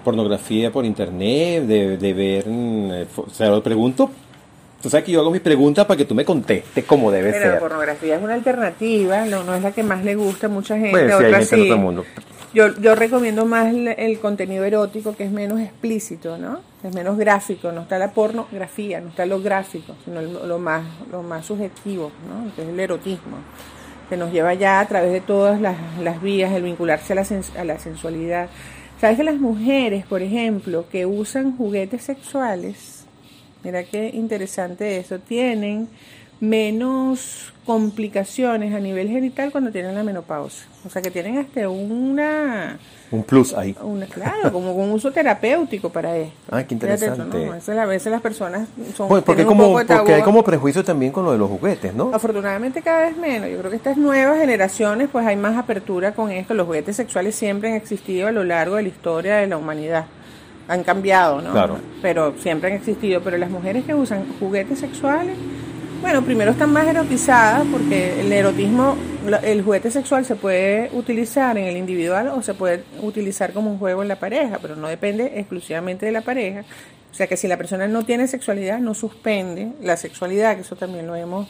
[0.00, 4.10] pornografía por internet, de, de ver, mm, eh, o sea, lo pregunto,
[4.82, 7.44] tú sabes que yo hago mis preguntas para que tú me contestes como debe Pero
[7.44, 7.60] la ser.
[7.60, 10.90] pornografía es una alternativa, no, no es la que más le gusta a mucha gente.
[10.90, 11.78] Bueno, sí, hay otras gente en sí.
[11.78, 12.04] mundo.
[12.52, 16.60] Yo, yo recomiendo más el, el contenido erótico que es menos explícito, ¿no?
[16.82, 20.82] Es menos gráfico, no está la pornografía, no está lo gráfico, sino lo, lo más,
[21.12, 22.52] lo más subjetivo, ¿no?
[22.56, 23.36] Que es el erotismo,
[24.08, 27.22] que nos lleva ya a través de todas las, las vías, el vincularse a la,
[27.22, 28.48] sens- a la sensualidad.
[29.00, 33.00] ¿Sabes que las mujeres, por ejemplo, que usan juguetes sexuales,
[33.62, 35.18] Mira qué interesante eso.
[35.18, 35.88] Tienen
[36.40, 40.66] menos complicaciones a nivel genital cuando tienen la menopausia.
[40.86, 42.78] O sea que tienen hasta una...
[43.12, 43.76] Un plus ahí.
[43.82, 46.34] Una, claro, como un uso terapéutico para esto.
[46.52, 47.46] Ah, qué interesante.
[47.46, 47.52] ¿no?
[47.52, 49.08] a, veces, las personas son...
[49.08, 52.10] Pues porque, como, porque hay como prejuicio también con lo de los juguetes, ¿no?
[52.12, 53.48] Afortunadamente cada vez menos.
[53.48, 56.54] Yo creo que estas nuevas generaciones pues hay más apertura con esto.
[56.54, 60.06] Los juguetes sexuales siempre han existido a lo largo de la historia de la humanidad.
[60.66, 61.52] Han cambiado, ¿no?
[61.52, 61.78] Claro.
[62.02, 63.20] Pero siempre han existido.
[63.22, 65.36] Pero las mujeres que usan juguetes sexuales
[66.00, 68.96] bueno, primero están más erotizadas porque el erotismo,
[69.42, 73.78] el juguete sexual se puede utilizar en el individual o se puede utilizar como un
[73.78, 76.64] juego en la pareja, pero no depende exclusivamente de la pareja.
[77.10, 80.76] O sea que si la persona no tiene sexualidad, no suspende la sexualidad, que eso
[80.76, 81.48] también lo hemos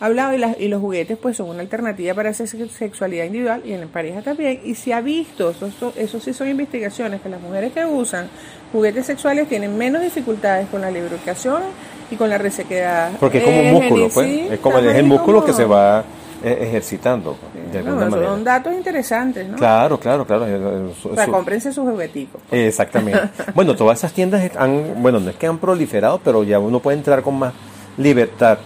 [0.00, 3.80] hablado, y, y los juguetes pues son una alternativa para esa sexualidad individual y en
[3.80, 4.60] la pareja también.
[4.64, 8.28] Y se ha visto, eso, eso sí son investigaciones, que las mujeres que usan
[8.72, 11.62] juguetes sexuales tienen menos dificultades con la lubricación
[12.10, 13.12] y con la resequedad.
[13.18, 14.52] Porque es como un músculo, pues.
[14.52, 16.04] es como el, músculo que se va
[16.42, 17.36] eh, ejercitando.
[17.72, 19.56] De no, son datos interesantes, ¿no?
[19.56, 20.44] Claro, claro, claro.
[21.04, 22.40] O sea, cómprense sus jugueticos.
[22.50, 23.20] Exactamente.
[23.54, 26.96] bueno, todas esas tiendas han, bueno, no es que han proliferado, pero ya uno puede
[26.98, 27.52] entrar con más
[27.96, 28.58] libertad.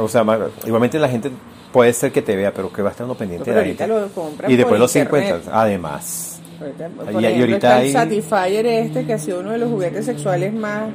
[0.00, 0.24] O sea,
[0.64, 1.30] igualmente la gente
[1.72, 4.08] puede ser que te vea, pero que va a estar uno pendiente de ahorita lo
[4.48, 6.40] Y después los encuentras, además.
[6.58, 7.86] Por y, ahorita hay...
[7.86, 10.88] el Satisfyer este, que ha sido uno de los juguetes sexuales más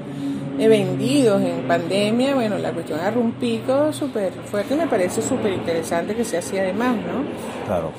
[0.58, 6.16] vendidos en pandemia, bueno, la cuestión agarró un pico súper fuerte, me parece súper interesante
[6.16, 7.66] que se hacía además, ¿no?
[7.66, 7.92] Claro.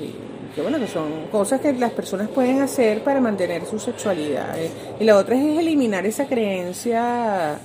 [0.00, 0.14] Y,
[0.54, 4.58] que bueno, que son cosas que las personas pueden hacer para mantener su sexualidad.
[4.58, 7.58] Eh, y la otra es eliminar esa creencia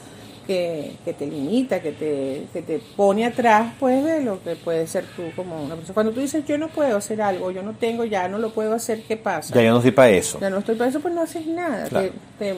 [0.45, 4.87] que, que, te limita, que te, que te pone atrás pues de lo que puede
[4.87, 5.93] ser tú como una persona.
[5.93, 8.73] Cuando tú dices yo no puedo hacer algo, yo no tengo, ya no lo puedo
[8.73, 9.53] hacer, ¿qué pasa?
[9.53, 10.39] Ya yo no estoy para eso.
[10.39, 11.87] Ya no estoy para eso, pues no haces nada.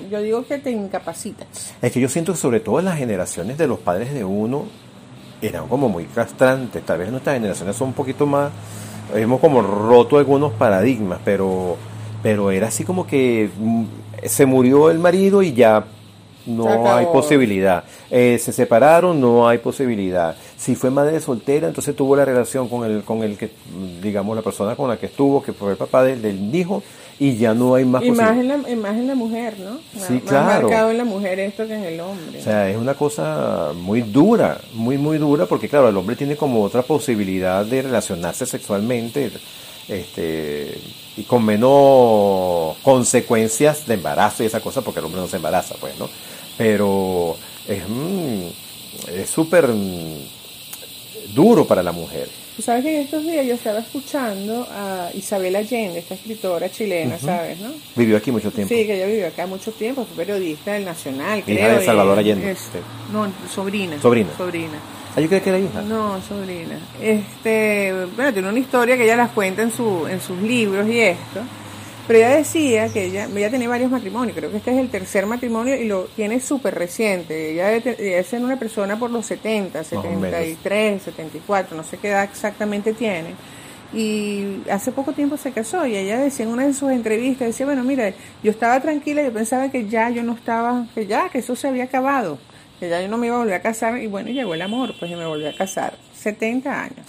[0.09, 1.47] yo digo que te incapacitas.
[1.81, 4.65] Es que yo siento que sobre todo en las generaciones de los padres de uno
[5.41, 6.83] eran como muy castrantes.
[6.83, 8.51] Tal vez nuestras generaciones son un poquito más,
[9.13, 11.77] hemos como roto algunos paradigmas, pero,
[12.23, 13.85] pero era así como que mm,
[14.25, 15.85] se murió el marido y ya
[16.47, 17.83] no hay posibilidad.
[18.09, 20.35] Eh, se separaron, no hay posibilidad.
[20.55, 23.51] Si fue madre soltera, entonces tuvo la relación con el, con el que,
[24.01, 26.81] digamos, la persona con la que estuvo, que fue el papá del, hijo,
[27.19, 29.79] y ya no hay más y más en, la, más en la mujer, ¿no?
[29.99, 30.67] Sí, claro.
[30.67, 32.39] marcado en la mujer esto que en el hombre.
[32.39, 36.35] O sea, es una cosa muy dura, muy, muy dura, porque claro, el hombre tiene
[36.35, 39.31] como otra posibilidad de relacionarse sexualmente,
[39.87, 40.77] este
[41.17, 45.75] y con menos consecuencias de embarazo y esa cosa, porque el hombre no se embaraza,
[45.79, 46.07] pues, ¿no?
[46.57, 49.69] Pero es súper
[51.33, 52.27] duro para la mujer.
[52.55, 57.19] Tú sabes que en estos días yo estaba escuchando a Isabel Allende, esta escritora chilena,
[57.19, 57.59] ¿sabes?
[57.59, 57.69] ¿no?
[57.95, 58.73] Vivió aquí mucho tiempo.
[58.73, 62.55] Sí, que ella vivió acá mucho tiempo, fue periodista del Nacional, hija de Salvador Allende.
[63.13, 64.01] No, sobrina.
[64.01, 64.29] Sobrina.
[64.35, 64.79] Sobrina.
[65.15, 65.81] Ah, yo creía que era hija.
[65.83, 66.79] No, sobrina.
[67.01, 70.99] Este, bueno, tiene una historia que ella las cuenta en, su, en sus libros y
[70.99, 71.41] esto.
[72.07, 75.25] Pero ella decía que ella, ella tenía varios matrimonios, creo que este es el tercer
[75.25, 77.51] matrimonio y lo tiene súper reciente.
[77.51, 83.35] Ella es una persona por los 70, 73, 74, no sé qué edad exactamente tiene.
[83.93, 87.65] Y hace poco tiempo se casó y ella decía en una de sus entrevistas, decía,
[87.65, 91.39] bueno, mira, yo estaba tranquila, yo pensaba que ya yo no estaba, que ya, que
[91.39, 92.37] eso se había acabado,
[92.79, 94.93] que ya yo no me iba a volver a casar y bueno, llegó el amor,
[94.97, 95.93] pues yo me volví a casar.
[96.13, 97.05] 70 años.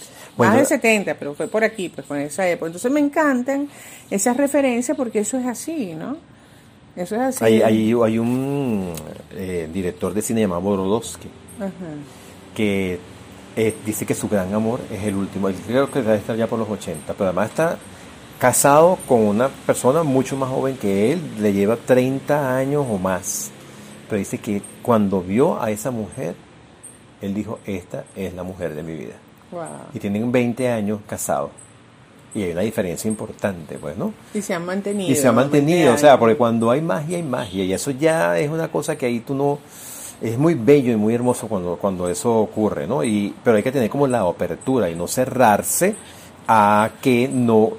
[0.47, 2.67] Más de 70, pero fue por aquí, pues con esa época.
[2.67, 3.69] Entonces me encantan
[4.09, 6.17] esas referencias porque eso es así, ¿no?
[6.95, 7.43] Eso es así.
[7.43, 8.93] Hay, hay, hay un
[9.31, 11.29] eh, director de cine llamado Borodowski
[12.55, 12.99] que
[13.55, 15.49] eh, dice que su gran amor es el último.
[15.67, 17.77] Creo que debe estar ya por los 80, pero además está
[18.39, 23.51] casado con una persona mucho más joven que él, le lleva 30 años o más.
[24.07, 26.35] Pero dice que cuando vio a esa mujer,
[27.21, 29.15] él dijo, esta es la mujer de mi vida.
[29.93, 31.51] Y tienen 20 años casados.
[32.33, 34.13] Y hay una diferencia importante, pues, ¿no?
[34.33, 35.11] Y se han mantenido.
[35.11, 37.63] Y se han mantenido, o sea, porque cuando hay magia, hay magia.
[37.63, 39.59] Y eso ya es una cosa que ahí tú no...
[40.21, 43.03] Es muy bello y muy hermoso cuando, cuando eso ocurre, ¿no?
[43.03, 45.95] Y, pero hay que tener como la apertura y no cerrarse
[46.45, 47.71] a que no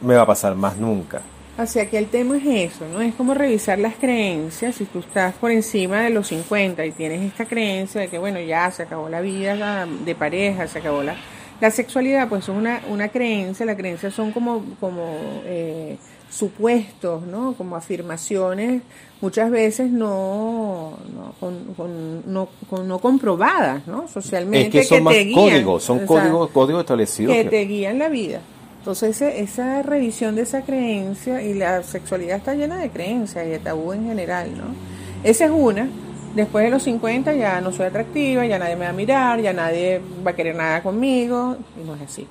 [0.00, 1.20] me va a pasar más nunca.
[1.58, 3.02] O sea que el tema es eso, ¿no?
[3.02, 4.74] Es como revisar las creencias.
[4.74, 8.40] Si tú estás por encima de los 50 y tienes esta creencia de que, bueno,
[8.40, 11.14] ya se acabó la vida de pareja, se acabó la,
[11.60, 13.66] la sexualidad, pues es una, una creencia.
[13.66, 15.98] Las creencias son como, como eh,
[16.30, 17.52] supuestos, ¿no?
[17.52, 18.80] Como afirmaciones,
[19.20, 22.48] muchas veces no, no, con, no,
[22.82, 24.08] no comprobadas, ¿no?
[24.08, 24.80] Socialmente.
[24.80, 27.34] Es que son más códigos, son códigos, códigos establecidos.
[27.34, 28.40] Que, que te guían la vida.
[28.82, 33.60] Entonces esa revisión de esa creencia y la sexualidad está llena de creencias y de
[33.60, 34.74] tabú en general, ¿no?
[35.22, 35.88] Esa es una.
[36.34, 39.52] Después de los 50 ya no soy atractiva, ya nadie me va a mirar, ya
[39.52, 42.26] nadie va a querer nada conmigo, y no es así.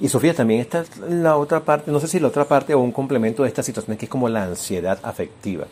[0.00, 2.90] Y Sofía, también está la otra parte, no sé si la otra parte o un
[2.90, 5.66] complemento de esta situación, que es como la ansiedad afectiva.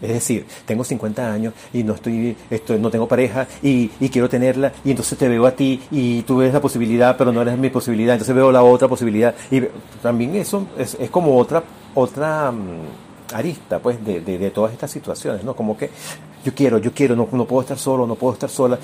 [0.00, 4.28] Es decir, tengo 50 años y no estoy, estoy no tengo pareja y, y, quiero
[4.28, 7.58] tenerla y entonces te veo a ti y tú ves la posibilidad pero no eres
[7.58, 9.62] mi posibilidad, entonces veo la otra posibilidad y
[10.02, 11.62] también eso es, es como otra
[11.94, 15.54] otra mm, arista pues de, de, de, todas estas situaciones, ¿no?
[15.54, 15.90] Como que
[16.44, 18.78] yo quiero, yo quiero, no, no puedo estar solo, no puedo estar sola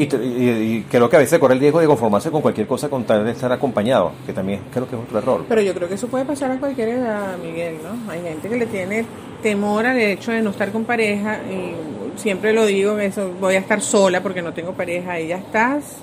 [0.00, 2.88] y, y, y, creo que a veces corre el riesgo de conformarse con cualquier cosa
[2.88, 5.44] con tal de estar acompañado, que también creo que es otro error.
[5.46, 8.10] Pero yo creo que eso puede pasar a cualquier edad, Miguel, ¿no?
[8.10, 9.04] Hay gente que le tiene
[9.42, 11.74] temor al hecho de no estar con pareja y
[12.18, 15.96] siempre lo digo, eso voy a estar sola porque no tengo pareja y ya estás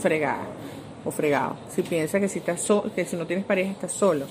[0.00, 0.46] fregada
[1.04, 1.56] o fregado.
[1.74, 4.24] Si piensas que si estás so que si no tienes pareja estás solo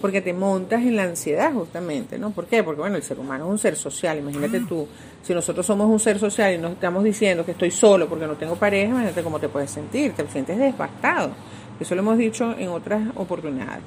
[0.00, 2.30] porque te montas en la ansiedad justamente, ¿no?
[2.30, 2.62] ¿Por qué?
[2.62, 4.88] Porque bueno, el ser humano es un ser social, imagínate tú,
[5.22, 8.34] si nosotros somos un ser social y nos estamos diciendo que estoy solo porque no
[8.34, 11.30] tengo pareja, imagínate cómo te puedes sentir, te sientes devastado.
[11.78, 13.82] Eso lo hemos dicho en otras oportunidades.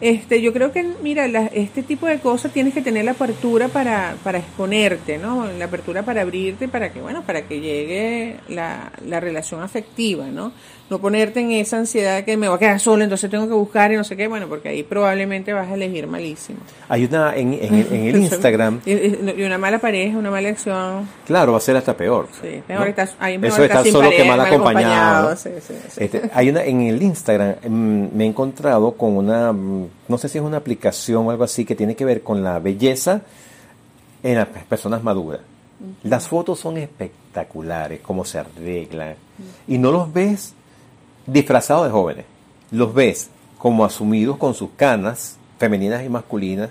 [0.00, 3.68] Este, yo creo que, mira, la, este tipo de cosas tienes que tener la apertura
[3.68, 5.46] para, para exponerte, ¿no?
[5.52, 10.52] La apertura para abrirte, para que, bueno, para que llegue la, la relación afectiva, ¿no?
[10.88, 13.90] No ponerte en esa ansiedad que me voy a quedar solo, entonces tengo que buscar
[13.90, 16.60] y no sé qué, bueno, porque ahí probablemente vas a elegir malísimo.
[16.88, 18.80] Hay una, en, en, en el Instagram.
[18.86, 21.08] y una mala pareja, una mala acción.
[21.26, 22.28] Claro, va a ser hasta peor.
[22.40, 22.90] Sí, mejor ¿no?
[22.90, 25.28] estás, mejor Eso está solo pareja, que mal acompañado.
[25.30, 25.36] acompañado.
[25.36, 26.04] Sí, sí, sí.
[26.04, 30.38] Este, hay una, en el Instagram mmm, me he encontrado con una, no sé si
[30.38, 33.22] es una aplicación o algo así, que tiene que ver con la belleza
[34.22, 35.40] en las personas maduras.
[36.04, 39.14] Las fotos son espectaculares, cómo se arreglan.
[39.68, 40.54] Y no los ves
[41.26, 42.24] disfrazados de jóvenes.
[42.70, 46.70] Los ves como asumidos con sus canas, femeninas y masculinas,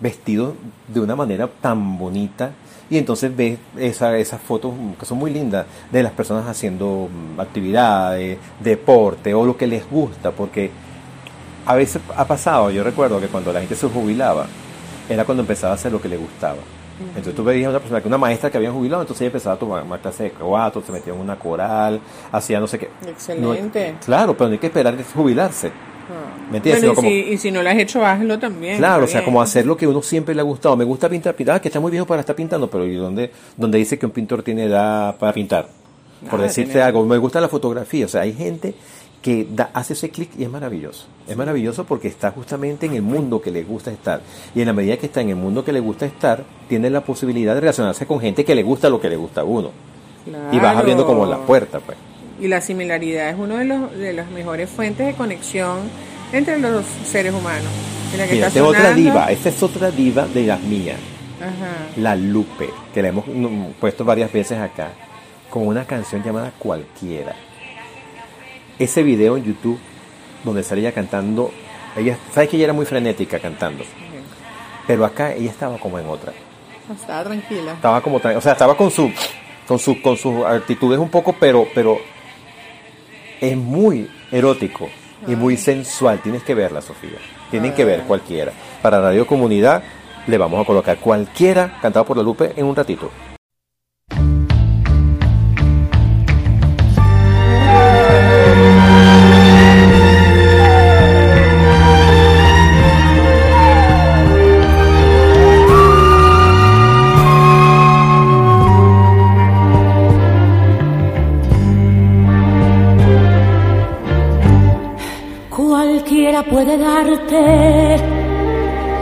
[0.00, 0.54] vestidos
[0.88, 2.52] de una manera tan bonita.
[2.90, 7.08] Y entonces ves esa, esas fotos que son muy lindas de las personas haciendo
[7.38, 10.70] actividades, deporte o lo que les gusta, porque
[11.66, 14.46] a veces ha pasado, yo recuerdo que cuando la gente se jubilaba,
[15.08, 16.58] era cuando empezaba a hacer lo que le gustaba.
[17.08, 19.56] Entonces tú veías a una persona, que una maestra que había jubilado, entonces ella empezaba
[19.56, 22.88] a tomar más clases de cuatro, se metía en una coral, hacía no sé qué.
[23.06, 23.92] Excelente.
[23.92, 25.68] No, claro, pero no hay que esperar a jubilarse.
[25.68, 26.50] Ah.
[26.50, 26.82] ¿Me entiendes?
[26.82, 28.76] Bueno, y, como, si, y, si, no lo has hecho, hazlo también.
[28.76, 30.76] Claro, o sea, como hacer lo que uno siempre le ha gustado.
[30.76, 33.32] Me gusta pintar, pintar, ah, que está muy viejo para estar pintando, pero ¿y dónde,
[33.56, 35.66] dónde dice que un pintor tiene edad para pintar?
[36.24, 38.74] Por Nada, decirte tiene- algo, me gusta la fotografía, o sea, hay gente
[39.24, 41.06] que da, hace ese clic y es maravilloso.
[41.26, 44.20] Es maravilloso porque está justamente en el mundo que le gusta estar.
[44.54, 47.00] Y en la medida que está en el mundo que le gusta estar, tiene la
[47.00, 49.70] posibilidad de relacionarse con gente que le gusta lo que le gusta a uno.
[50.52, 51.96] Y vas abriendo como la puerta, pues.
[52.38, 55.78] Y la similaridad es una de, los, de las mejores fuentes de conexión
[56.30, 57.70] entre los seres humanos.
[58.12, 60.98] Mira, que Mira, está tengo otra diva, esta es otra diva de las mías,
[61.40, 61.86] Ajá.
[61.96, 64.90] la Lupe, que la hemos mm, puesto varias veces acá,
[65.48, 67.34] con una canción llamada Cualquiera.
[68.78, 69.78] Ese video en YouTube,
[70.44, 71.52] donde sale ella cantando,
[71.96, 73.84] ella, sabes que ella era muy frenética cantando,
[74.86, 76.32] pero acá ella estaba como en otra.
[76.92, 77.72] Estaba tranquila.
[77.72, 79.10] Estaba como, o sea, estaba con su,
[79.66, 81.98] con su, con sus actitudes un poco, pero, pero
[83.40, 84.88] es muy erótico
[85.26, 86.20] y muy sensual.
[86.20, 87.18] Tienes que verla, Sofía.
[87.50, 88.52] Tienen que ver cualquiera.
[88.82, 89.82] Para Radio Comunidad
[90.26, 93.10] le vamos a colocar cualquiera cantado por la Lupe en un ratito.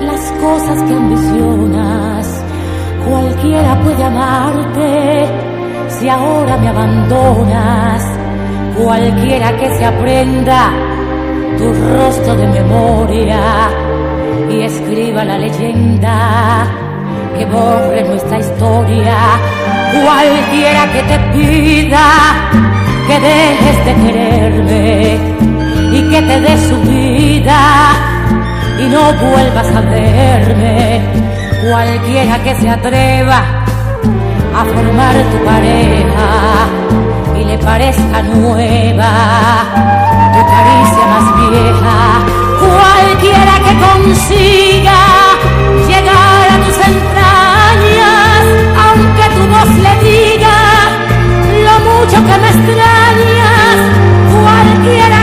[0.00, 2.44] Las cosas que ambicionas.
[3.08, 5.26] Cualquiera puede amarte
[5.88, 8.04] si ahora me abandonas.
[8.76, 10.70] Cualquiera que se aprenda
[11.58, 13.40] tu rostro de memoria
[14.48, 16.66] y escriba la leyenda
[17.36, 19.16] que borre nuestra historia.
[19.92, 22.06] Cualquiera que te pida
[23.08, 25.61] que dejes de quererme
[25.92, 27.60] y que te dé su vida
[28.78, 31.02] y no vuelvas a verme.
[31.68, 33.38] Cualquiera que se atreva
[34.56, 36.28] a formar tu pareja
[37.38, 39.12] y le parezca nueva
[40.34, 41.98] tu caricia más vieja.
[42.58, 44.98] Cualquiera que consiga
[45.88, 48.44] llegar a tus entrañas,
[48.84, 50.58] aunque tu voz le diga
[51.66, 53.78] lo mucho que me extrañas.
[54.42, 55.21] Cualquiera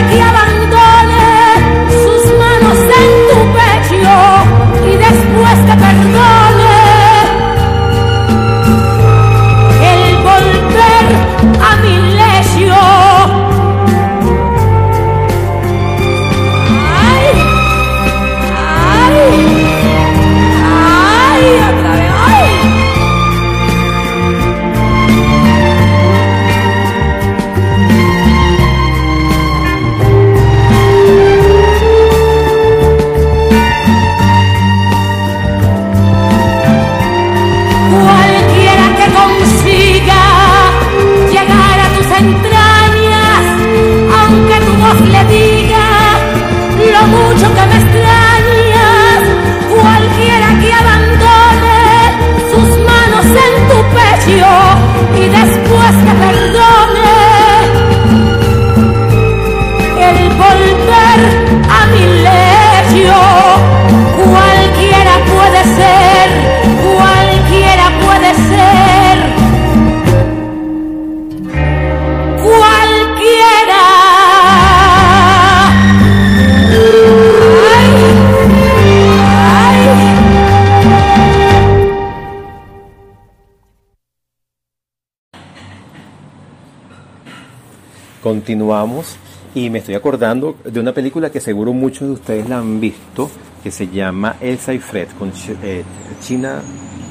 [88.54, 89.14] Continuamos
[89.54, 93.30] y me estoy acordando de una película que seguro muchos de ustedes la han visto,
[93.62, 95.30] que se llama Elsa y Fred, con
[95.62, 95.84] eh,
[96.20, 96.60] China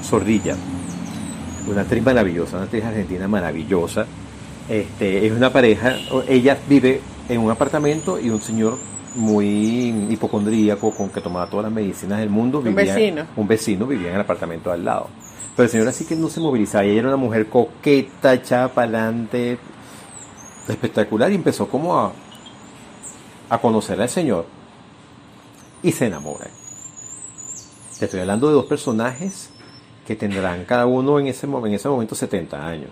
[0.03, 0.57] Zorrilla.
[1.65, 4.05] Una actriz maravillosa, una actriz argentina maravillosa.
[4.67, 5.95] Este, es una pareja,
[6.27, 8.77] ella vive en un apartamento y un señor
[9.15, 12.57] muy hipocondríaco con que tomaba todas las medicinas del mundo.
[12.59, 13.23] Un vivía- vecino.
[13.37, 15.07] Un vecino vivía en el apartamento al lado.
[15.55, 16.83] Pero el señor así que no se movilizaba.
[16.83, 19.57] Ella era una mujer coqueta, echada para adelante,
[20.74, 22.11] espectacular y empezó como a,
[23.49, 24.45] a conocer al Señor
[25.84, 26.47] y se enamora.
[27.97, 29.49] Te estoy hablando de dos personajes
[30.07, 32.89] que tendrán cada uno en ese, en ese momento 70 años.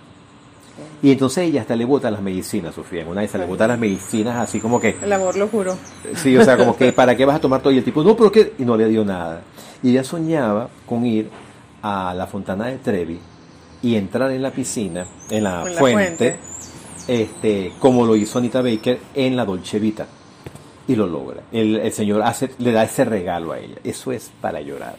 [1.01, 3.01] Y entonces ella hasta le bota las medicinas, Sofía.
[3.01, 5.75] En una de esas le bota las medicinas así como que, El amor lo juro.
[6.15, 7.73] sí, o sea, como que, ¿para qué vas a tomar todo?
[7.73, 9.41] Y el tipo, no, pero qué, y no le dio nada.
[9.81, 11.29] Y ella soñaba con ir
[11.81, 13.19] a la Fontana de Trevi
[13.81, 16.39] y entrar en la piscina, en la, En la fuente, fuente.
[17.07, 20.07] Este, como lo hizo Anita Baker en la Dolce Vita.
[20.87, 21.41] Y lo logra.
[21.51, 23.75] El, el señor hace, le da ese regalo a ella.
[23.83, 24.95] Eso es para llorar.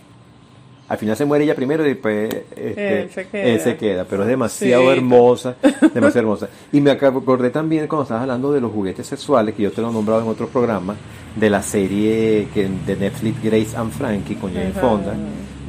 [0.89, 3.43] Al final se muere ella primero y después este, Él se queda.
[3.45, 4.89] él se queda, pero es demasiado Sí.
[4.97, 5.57] hermosa,
[5.95, 6.49] demasiado hermosa.
[6.73, 9.91] Y me acordé también cuando estabas hablando de los juguetes sexuales, que yo te lo
[9.91, 10.97] he nombrado en otros programas,
[11.37, 14.73] de la serie que, de Netflix Grace and Frankie con Jane.
[14.73, 15.15] Fonda,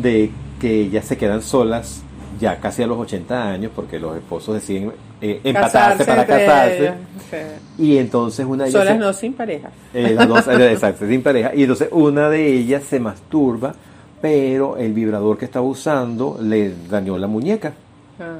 [0.01, 2.01] de que ellas se quedan solas
[2.39, 6.93] ya casi a los 80 años porque los esposos deciden eh, empatarse para casarse.
[7.29, 7.83] Sí.
[7.83, 8.81] Y entonces una de ellas...
[8.81, 9.69] Solas se- no sin pareja.
[9.93, 11.53] eh, las dos, eh, exacto, sin pareja.
[11.53, 13.75] Y entonces una de ellas se masturba,
[14.21, 17.73] pero el vibrador que estaba usando le dañó la muñeca.
[18.19, 18.37] Ah,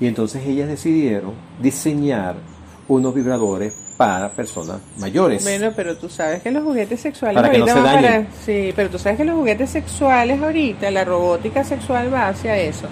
[0.00, 2.36] Y entonces ellas decidieron diseñar
[2.88, 5.42] unos vibradores para personas mayores.
[5.42, 8.28] Bueno, pero tú sabes que los juguetes sexuales Para que no ahorita se van dañen.
[8.46, 12.86] sí, pero tú sabes que los juguetes sexuales ahorita, la robótica sexual va hacia eso.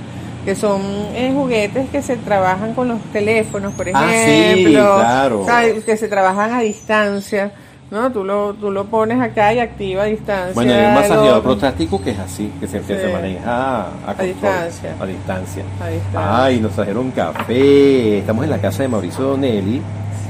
[0.44, 0.82] Que son
[1.14, 4.96] eh, juguetes que se trabajan con los teléfonos, por Ah, sí, ejemplo.
[4.96, 5.44] claro.
[5.46, 5.82] ¿sabes?
[5.82, 7.52] Que se trabajan a distancia.
[7.90, 8.12] ¿no?
[8.12, 10.52] Tú lo, tú lo pones acá y activa a distancia.
[10.52, 13.00] Bueno, hay un el masajeador prostático que es así, que se, que Sí.
[13.00, 14.94] se maneja a, control, distancia.
[15.00, 15.62] A distancia.
[15.82, 16.44] A distancia.
[16.44, 18.18] Ay, nos trajeron café.
[18.18, 19.80] Estamos en la casa de Mauricio Donelli.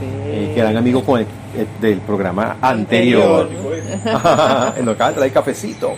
[0.03, 1.27] Eh, que eran amigos con el-
[1.57, 3.49] el- del programa anterior.
[4.85, 5.93] Nos acaba de traer cafecito.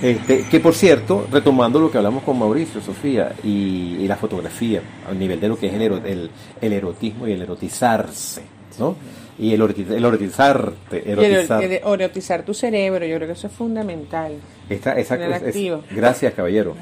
[0.00, 4.80] Este, que por cierto, retomando lo que hablamos con Mauricio, Sofía, y, y la fotografía,
[5.08, 6.30] a nivel de lo que es el, el,
[6.60, 8.42] el erotismo y el erotizarse,
[8.78, 8.96] ¿no?
[9.38, 11.62] Y el, eroti- el erotizarte, erotizar.
[11.62, 14.32] erotizar tu cerebro, yo creo que eso es fundamental.
[14.68, 16.74] Esta, esa, es- gracias, caballero.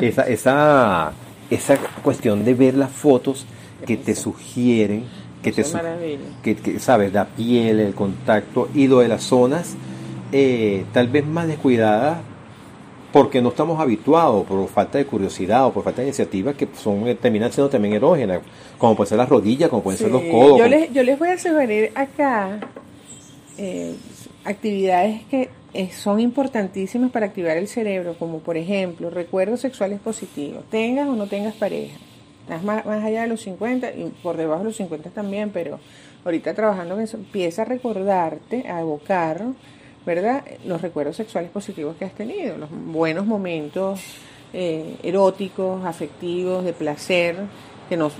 [0.00, 1.12] Esa, esa,
[1.50, 3.46] esa cuestión de ver las fotos
[3.86, 5.04] que te sugieren,
[5.42, 5.64] que te
[6.42, 9.74] que, que, sabes, la piel, el contacto y lo de las zonas
[10.32, 12.18] eh, tal vez más descuidadas
[13.12, 17.08] porque no estamos habituados por falta de curiosidad o por falta de iniciativa que son
[17.08, 18.40] eh, terminan siendo también erógenas,
[18.78, 20.58] como pueden ser las rodillas, como pueden ser los codos.
[20.58, 22.60] Yo les, yo les voy a sugerir acá
[23.58, 23.94] eh,
[24.44, 30.64] actividades que eh, son importantísimas para activar el cerebro, como por ejemplo recuerdos sexuales positivos,
[30.70, 31.96] tengas o no tengas pareja.
[32.50, 35.78] Más, más allá de los 50 y por debajo de los 50 también, pero
[36.24, 39.42] ahorita trabajando en eso, empieza a recordarte, a evocar,
[40.04, 40.44] ¿verdad?
[40.64, 44.00] Los recuerdos sexuales positivos que has tenido, los buenos momentos
[44.52, 47.36] eh, eróticos, afectivos, de placer,
[47.88, 48.10] que no,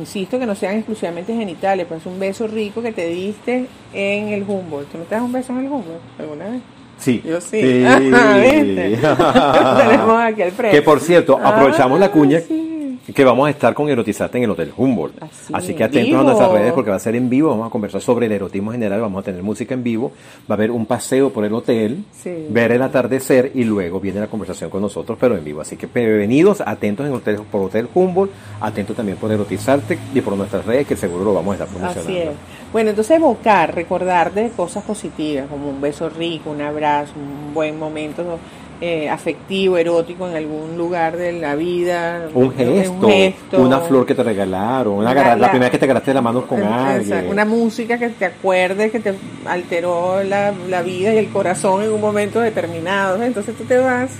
[0.00, 4.42] insisto, que no sean exclusivamente genitales, pues un beso rico que te diste en el
[4.42, 4.90] Humboldt.
[4.90, 6.62] ¿Tú no te das un beso en el Humboldt alguna vez?
[6.98, 7.22] Sí.
[7.24, 7.60] Yo sí.
[7.62, 8.98] ¿Viste?
[8.98, 10.76] Tenemos aquí al frente.
[10.76, 12.98] Que por cierto, aprovechamos Ah, la cuña sí.
[13.14, 15.22] que vamos a estar con Erotizarte en el Hotel Humboldt.
[15.22, 17.50] Así, Así, que en atentos a nuestras redes porque va a ser en vivo.
[17.50, 19.00] Vamos a conversar sobre el erotismo en general.
[19.02, 20.12] Vamos a tener música en vivo.
[20.50, 22.46] Va a haber un paseo por el hotel, Sí.
[22.48, 25.60] ver el atardecer y luego viene la conversación con nosotros, pero en vivo.
[25.60, 30.34] Así que bienvenidos, atentos en hotel, por Hotel Humboldt, atentos también por Erotizarte y por
[30.36, 32.10] nuestras redes que seguro lo vamos a estar promocionando.
[32.10, 32.30] Así es.
[32.74, 37.78] Bueno, entonces evocar, recordar de cosas positivas, como un beso rico, un abrazo, un buen
[37.78, 38.40] momento
[38.80, 42.26] eh, afectivo, erótico en algún lugar de la vida.
[42.34, 43.62] Un gesto, gesto.
[43.62, 46.48] una flor que te regalaron, una La- la, primera vez que te agarraste la mano
[46.48, 47.28] con Exacto, alguien.
[47.28, 49.14] Una música que te acuerde, que te
[49.46, 53.22] alteró la, la vida y el corazón en un momento determinado.
[53.22, 54.10] Entonces tú te vas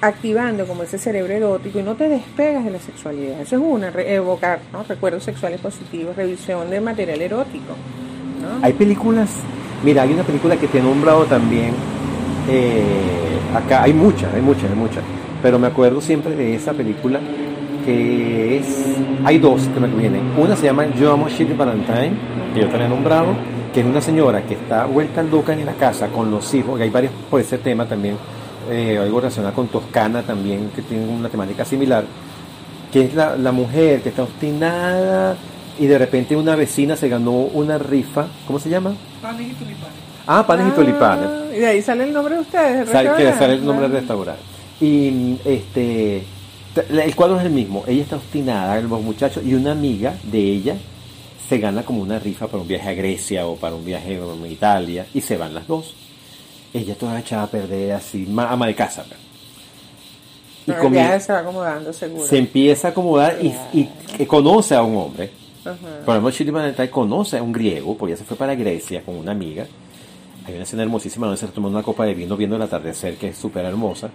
[0.00, 3.40] activando como ese cerebro erótico y no te despegas de la sexualidad.
[3.40, 7.74] Eso es una, evocar recuerdos sexuales positivos, revisión de material erótico.
[8.62, 9.30] Hay películas,
[9.84, 11.74] mira, hay una película que te he nombrado también,
[12.48, 12.82] eh,
[13.54, 15.02] acá hay muchas, hay muchas, hay muchas,
[15.42, 17.18] pero me acuerdo siempre de esa película
[17.84, 18.66] que es,
[19.24, 22.12] hay dos que me vienen, una se llama Yo amo Shirley Valentine,
[22.54, 23.34] que yo te he nombrado,
[23.72, 26.84] que es una señora que está vuelta loca en la casa con los hijos, que
[26.84, 28.16] hay varios por ese tema también,
[28.70, 32.04] eh, algo relacionado con Toscana también, que tiene una temática similar,
[32.92, 35.36] que es la, la mujer que está obstinada
[35.78, 38.94] y de repente una vecina se ganó una rifa, ¿cómo se llama?
[39.20, 39.96] Panes y tulipanes.
[40.26, 41.28] Ah, panes y tulipanes.
[41.28, 42.88] Ah, Y de ahí sale el nombre de ustedes.
[42.88, 44.40] Sale, que sale el nombre del restaurante.
[44.80, 46.24] Y este
[46.90, 47.84] el cuadro es el mismo.
[47.86, 50.76] Ella está obstinada, los muchachos, y una amiga de ella
[51.48, 54.48] se gana como una rifa para un viaje a Grecia o para un viaje a
[54.48, 55.94] Italia y se van las dos.
[56.76, 59.04] Ella toda echada a perder así, ma- ama de casa.
[59.08, 59.18] pues.
[60.66, 62.26] Y No, viaje se va acomodando seguro.
[62.26, 63.88] se empieza a acomodar y,
[64.26, 65.30] conoce a un hombre.
[66.04, 69.16] Por ejemplo, Shirley Valentine conoce a un griego, porque ella se fue para Grecia con
[69.16, 69.66] una amiga.
[70.46, 73.28] Hay una escena hermosísima donde se toma una copa de vino viendo el atardecer, que
[73.28, 74.10] es súper hermosa.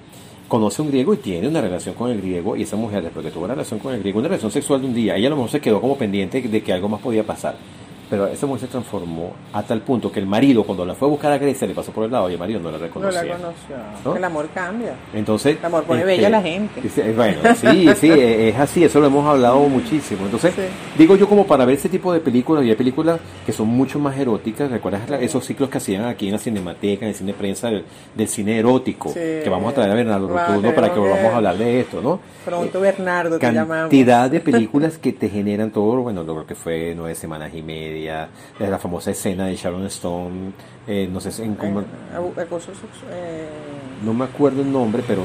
[0.48, 2.56] Conoce a un griego y tiene una relación con el griego.
[2.56, 4.88] Y esa mujer, después que tuvo una relación con el griego, una relación sexual de
[4.88, 7.24] un día, ella a lo mejor se quedó como pendiente de que algo más podía
[7.26, 7.56] pasar.
[8.12, 11.12] Pero esa mujer se transformó a tal punto que el marido, cuando la fue a
[11.12, 13.24] buscar a Grecia, le pasó por el lado y el marido no la No reconocía.
[13.24, 13.76] la conoció.
[14.04, 14.16] ¿No?
[14.18, 14.94] El amor cambia.
[15.14, 16.82] Entonces, El amor pone este, bella a la gente.
[16.82, 20.26] dice, eh, Bueno, sí, sí, eh, es así, eso lo hemos hablado muchísimo.
[20.26, 20.62] Entonces, Sí.
[20.98, 23.98] digo yo como para ver ese tipo de películas, y hay películas que son mucho
[23.98, 27.70] más eróticas, ¿recuerdas esos ciclos que hacían aquí en la Cinemateca, en el cine prensa,
[27.70, 29.08] del, del cine erótico?
[29.08, 29.20] Sí.
[29.42, 32.02] Que vamos a traer a Bernardo Vale, Rotundo para que volvamos a hablar de esto,
[32.02, 32.20] ¿no?
[32.44, 33.84] Pronto Bernardo te llamamos.
[33.84, 38.01] Cantidad de películas que te generan todo, bueno, lo que fue nueve semanas y media,
[38.06, 40.52] la famosa escena de Sharon Stone,
[40.88, 41.86] eh, no sé, en, cómo- Eh,
[42.42, 42.72] acoso
[43.12, 43.48] eh,
[44.04, 45.22] no me acuerdo el nombre, pero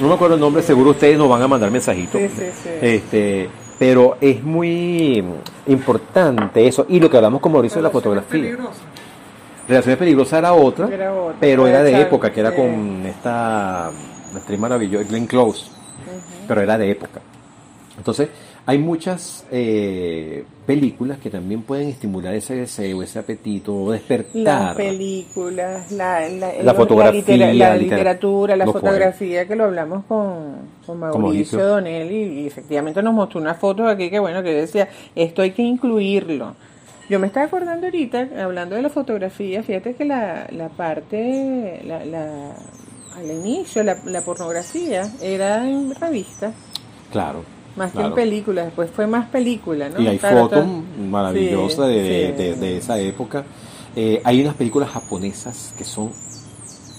[0.00, 2.20] no me acuerdo el nombre, seguro ustedes nos van a mandar mensajitos.
[2.20, 2.68] Sí, sí, sí.
[2.80, 3.48] Este,
[3.78, 5.22] pero es muy
[5.66, 8.30] importante eso y lo que hablamos con Mauricio de la fotografía.
[8.30, 8.76] peligrosas.
[9.68, 13.88] Relaciones peligrosas era otra, Era otra, pero era era de época, que era con esta
[13.88, 15.66] actriz maravillosa, Glenn Close,
[16.48, 17.20] pero era de época.
[17.96, 18.28] Entonces,
[18.64, 24.76] hay muchas eh, películas que también pueden estimular ese deseo, ese apetito, o Las despertar.
[24.76, 30.04] películas, la, la, La los- fotografía, litera- la litera- literatura, la fotografía, que lo hablamos
[30.06, 31.58] con, con Mauricio.
[31.66, 35.62] Donelli y efectivamente nos mostró una foto aquí que bueno, que decía, esto hay que
[35.62, 36.54] incluirlo.
[37.08, 42.04] Yo me estaba acordando ahorita, hablando de la fotografía, fíjate que la, la parte, la,
[42.06, 42.52] la,
[43.16, 46.54] al inicio, la, la pornografía era en revistas,
[47.10, 47.42] Claro.
[47.76, 50.00] Más que en películas, después fue más película, ¿no?
[50.00, 50.66] Y hay Claro, fotos
[51.10, 52.42] maravillosas Sí, de, de- sí.
[52.42, 53.44] de- de esa época.
[53.96, 56.10] Eh, hay unas películas japonesas que son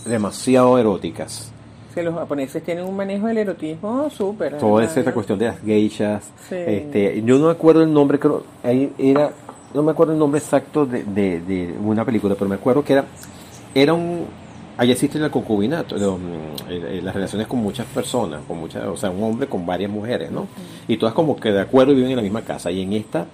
[0.05, 1.51] demasiado eróticas.
[1.93, 4.57] Que los japoneses tienen un manejo del erotismo súper.
[4.57, 5.13] Toda esta ¿no?
[5.13, 6.23] cuestión de las geishas.
[6.49, 6.55] Sí.
[6.55, 9.31] Este, yo no me acuerdo el nombre, creo, ahí era,
[9.73, 12.93] no me acuerdo el nombre exacto de, de- de una película, pero me acuerdo que
[12.93, 13.05] era,
[13.75, 14.25] era un,
[14.77, 18.97] ahí existe el concubinato, mm, el- el- las relaciones con muchas personas, con muchas, o
[18.97, 20.47] sea, un hombre con varias mujeres, ¿no?
[20.87, 22.71] Y todas como que de acuerdo y viven en la misma casa.
[22.71, 23.25] Y en esta,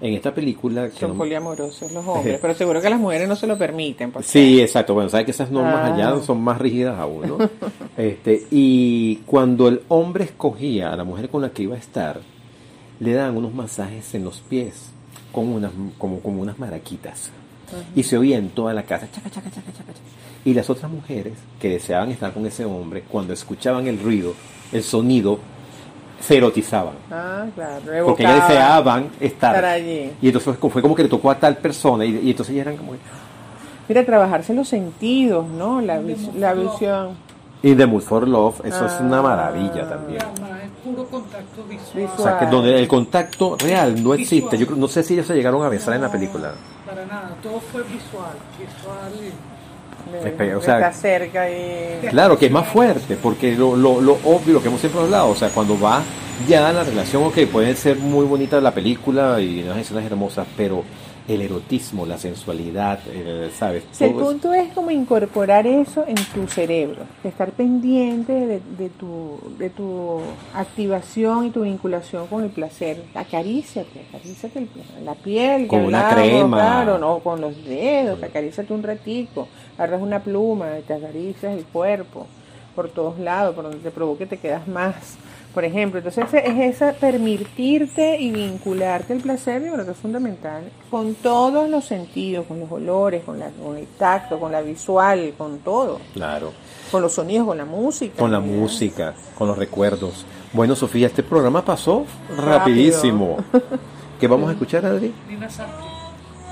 [0.00, 3.46] en esta película, Son no- poliamorosos los hombres, pero seguro que las mujeres no se
[3.46, 4.12] lo permiten.
[4.12, 4.94] porque- Sí, exacto.
[4.94, 5.94] Bueno, sabes que esas normas Ah.
[5.94, 7.38] allá son más rígidas aún, ¿no?
[7.96, 12.20] este, y cuando el hombre escogía a la mujer con la que iba a estar,
[13.00, 14.90] le daban unos masajes en los pies,
[15.32, 17.30] con unas, como, como unas maraquitas.
[17.94, 19.98] Y se oía en toda la casa, chaca, chaca, chaca, chaca, chaca.
[20.44, 24.34] Y las otras mujeres que deseaban estar con ese hombre, cuando escuchaban el ruido,
[24.72, 25.38] el sonido,
[26.20, 26.94] se erotizaban.
[27.10, 28.06] Ah, claro.
[28.06, 29.54] Porque ellas deseaban estar.
[29.54, 30.10] estar allí.
[30.22, 32.04] Y entonces fue como que le tocó a tal persona.
[32.04, 32.92] Y, y entonces ya eran como...
[33.88, 35.80] Mira, trabajarse los sentidos, ¿no?
[35.80, 37.10] La, vis- la visión.
[37.62, 39.22] In the Mood for Love, eso es una Ah.
[39.22, 40.22] maravilla también.
[40.22, 41.94] Además, es puro contacto visual.
[41.94, 42.18] Visual.
[42.18, 44.56] O sea, que donde el contacto real no existe.
[44.58, 46.52] Yo no sé si ellos se llegaron a besar en la película.
[46.88, 48.32] Para nada, todo fue visual.
[48.58, 49.12] Visual
[50.24, 52.06] Espe- o sea- cerca y...
[52.08, 55.28] Claro que es más fuerte, porque lo, lo, lo obvio, lo que hemos siempre hablado,
[55.28, 56.02] o sea, cuando va
[56.48, 60.82] ya la relación, ok, puede ser muy bonita la película y unas escenas hermosas, pero
[61.28, 63.84] el erotismo, la sensualidad, el- ¿sabes?
[63.92, 69.38] Si el punto es como incorporar eso en tu cerebro, estar pendiente de, de tu,
[69.58, 70.20] de tu
[70.54, 73.02] activación y tu vinculación con el placer.
[73.14, 75.66] Acaríciate, acaríciate el- la piel.
[75.68, 76.56] Con una hablábamos, crema.
[76.56, 82.26] Claro, no, con los dedos, acaríciate un ratico, agarras una pluma te acaricias el cuerpo
[82.74, 84.94] por todos lados, por donde te provoque te quedas más.
[85.58, 90.62] Por ejemplo, entonces es esa permitirte y vincularte al placer, yo creo que es fundamental,
[90.88, 95.34] con todos los sentidos, con los olores, con, la, con el tacto, con la visual,
[95.36, 96.52] con todo, Claro,
[96.92, 98.14] con los sonidos, con la música.
[98.16, 98.54] con la ¿verdad?
[98.54, 100.24] música, con los recuerdos.
[100.52, 102.04] Bueno, Sofía, este programa pasó
[102.36, 103.38] rapidísimo.
[104.20, 105.12] ¿Qué vamos a escuchar, Adri?
[105.28, 105.86] Nina Sastri.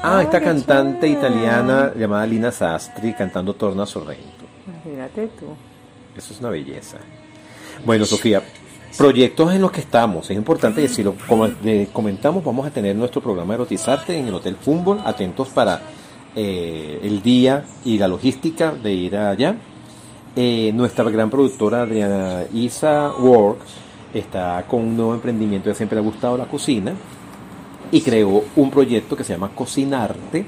[0.02, 4.46] Ah, Ah, esta cantante italiana llamada Lina Sastri cantando Torna Sorrento.
[4.66, 5.46] Imagínate tú.
[6.16, 6.98] Eso es una belleza.
[7.84, 8.42] Bueno, Sofía,
[8.96, 11.14] proyectos en los que estamos, es importante decirlo.
[11.28, 15.00] Como le comentamos, vamos a tener nuestro programa Erotizarte en el Hotel Fútbol.
[15.04, 15.82] Atentos para
[16.34, 19.56] eh, el día y la logística de ir allá.
[20.34, 23.72] Eh, nuestra gran productora Adriana Isa Works
[24.12, 26.92] está con un nuevo emprendimiento que siempre le ha gustado la cocina.
[27.92, 30.44] y creó un proyecto que se llama Cocinarte,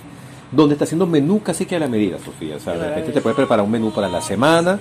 [0.51, 2.57] donde está haciendo menú casi que a la medida, Sofía.
[2.57, 4.79] O sea, de repente te puede preparar un menú para la semana,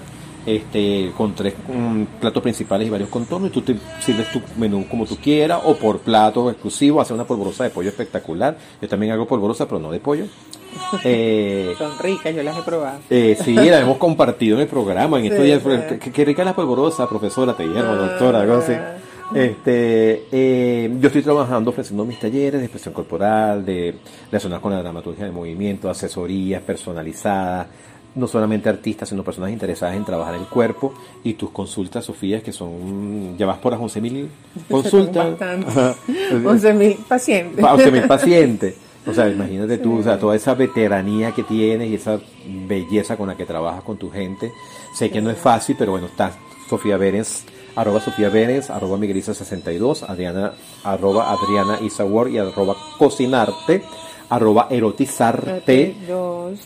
[0.47, 1.53] este, con tres
[2.19, 5.75] platos principales y varios contornos, y tú te sirves tu menú como tú quieras, o
[5.75, 8.57] por platos exclusivos, hace una polvorosa de pollo espectacular.
[8.81, 10.25] Yo también hago polvorosa, pero no de pollo.
[11.03, 12.99] Eh, Son ricas, yo las he probado.
[13.09, 15.19] eh, sí, la hemos compartido en el programa.
[15.19, 15.97] En estos Sí, días, sí.
[15.99, 18.73] qué, qué rica la polvorosa, profesora, te dijeron, Ah, doctora, algo así.
[19.35, 23.95] Este, eh, yo estoy trabajando ofreciendo mis talleres de expresión corporal, de
[24.31, 27.67] relacionados con la dramaturgia de movimiento, asesorías personalizadas,
[28.18, 30.93] no solamente artistas, sino personas interesadas en trabajar el cuerpo.
[31.24, 34.30] Y tus consultas, Sofía, que son, ya vas por las 11 mil
[34.70, 35.32] consultas.
[35.39, 35.68] Bastante.
[35.70, 35.95] Ajá.
[36.34, 37.61] 11.000 pacientes.
[37.63, 38.76] Pa- 11 mil pacientes.
[39.05, 42.20] O sea, imagínate tú, o sea, toda esa veteranía que tienes y esa
[42.68, 44.51] belleza con la que trabajas con tu gente.
[44.93, 46.32] Sé que no es fácil, pero bueno, está
[46.70, 47.45] Sofía Berens,
[47.76, 50.53] arroba Sofía Berens, arroba Miguelisa62, Adriana,
[50.84, 53.84] arroba Adriana Isawar y arroba Cocinarte,
[54.30, 55.95] arroba Erotizarte.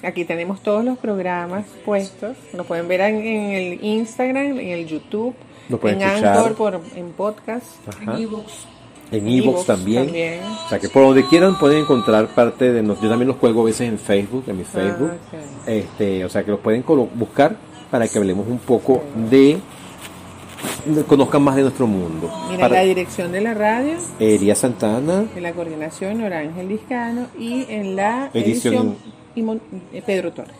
[0.03, 2.35] Aquí tenemos todos los programas puestos.
[2.53, 5.33] Lo pueden ver en, en el Instagram, en el YouTube,
[5.69, 6.37] Lo pueden en escuchar.
[6.37, 8.15] Anchor, por, en podcast, Ajá.
[8.17, 8.67] en ebooks.
[9.11, 10.05] En también.
[10.05, 10.39] también.
[10.43, 13.03] O sea, que por donde quieran pueden encontrar parte de nosotros.
[13.03, 15.11] Yo también los cuelgo a veces en Facebook, en mi Facebook.
[15.11, 15.67] Ah, ok.
[15.67, 16.83] este, o sea, que los pueden
[17.15, 17.57] buscar
[17.89, 19.57] para que hablemos un poco de-
[21.07, 22.29] conozcan más de nuestro mundo.
[22.49, 27.65] Mira, Para- la dirección de la radio, Elías Santana, en la coordinación Orángel Discano y
[27.69, 28.95] en la Edición.
[29.35, 30.55] eh, Pedro Torres.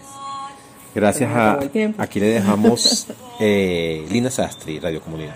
[0.96, 1.60] gracias a
[1.98, 3.08] aquí le dejamos
[3.40, 5.36] eh, Lina Sastri, Radio Comunidad.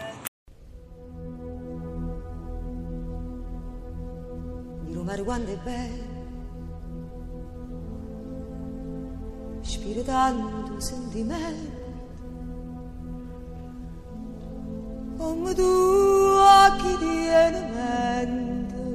[15.19, 18.85] om duaki diyen mende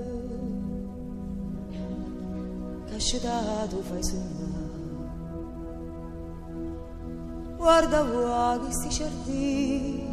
[2.91, 3.37] Kascida
[3.71, 4.69] tu fai sognare.
[7.59, 10.09] Guarda uaghi sti giardini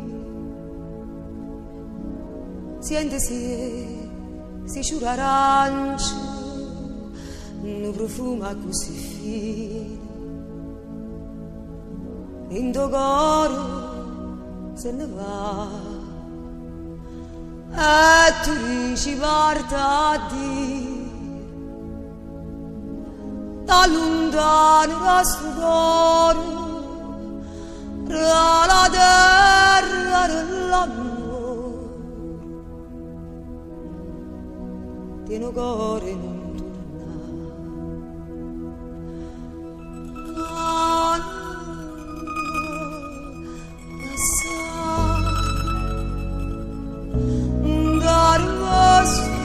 [2.80, 3.42] Sientesi
[4.72, 6.16] si ciura arancio
[7.64, 10.06] Un profumo così fino
[12.50, 13.88] In tuo cuore
[14.78, 15.97] se ne va
[17.72, 20.86] e tu dici parta a dire,
[23.66, 26.46] da lontano sfugore,
[28.08, 31.18] tra la terra dell'amore.
[35.28, 36.48] tiene cuore non
[49.08, 49.37] trust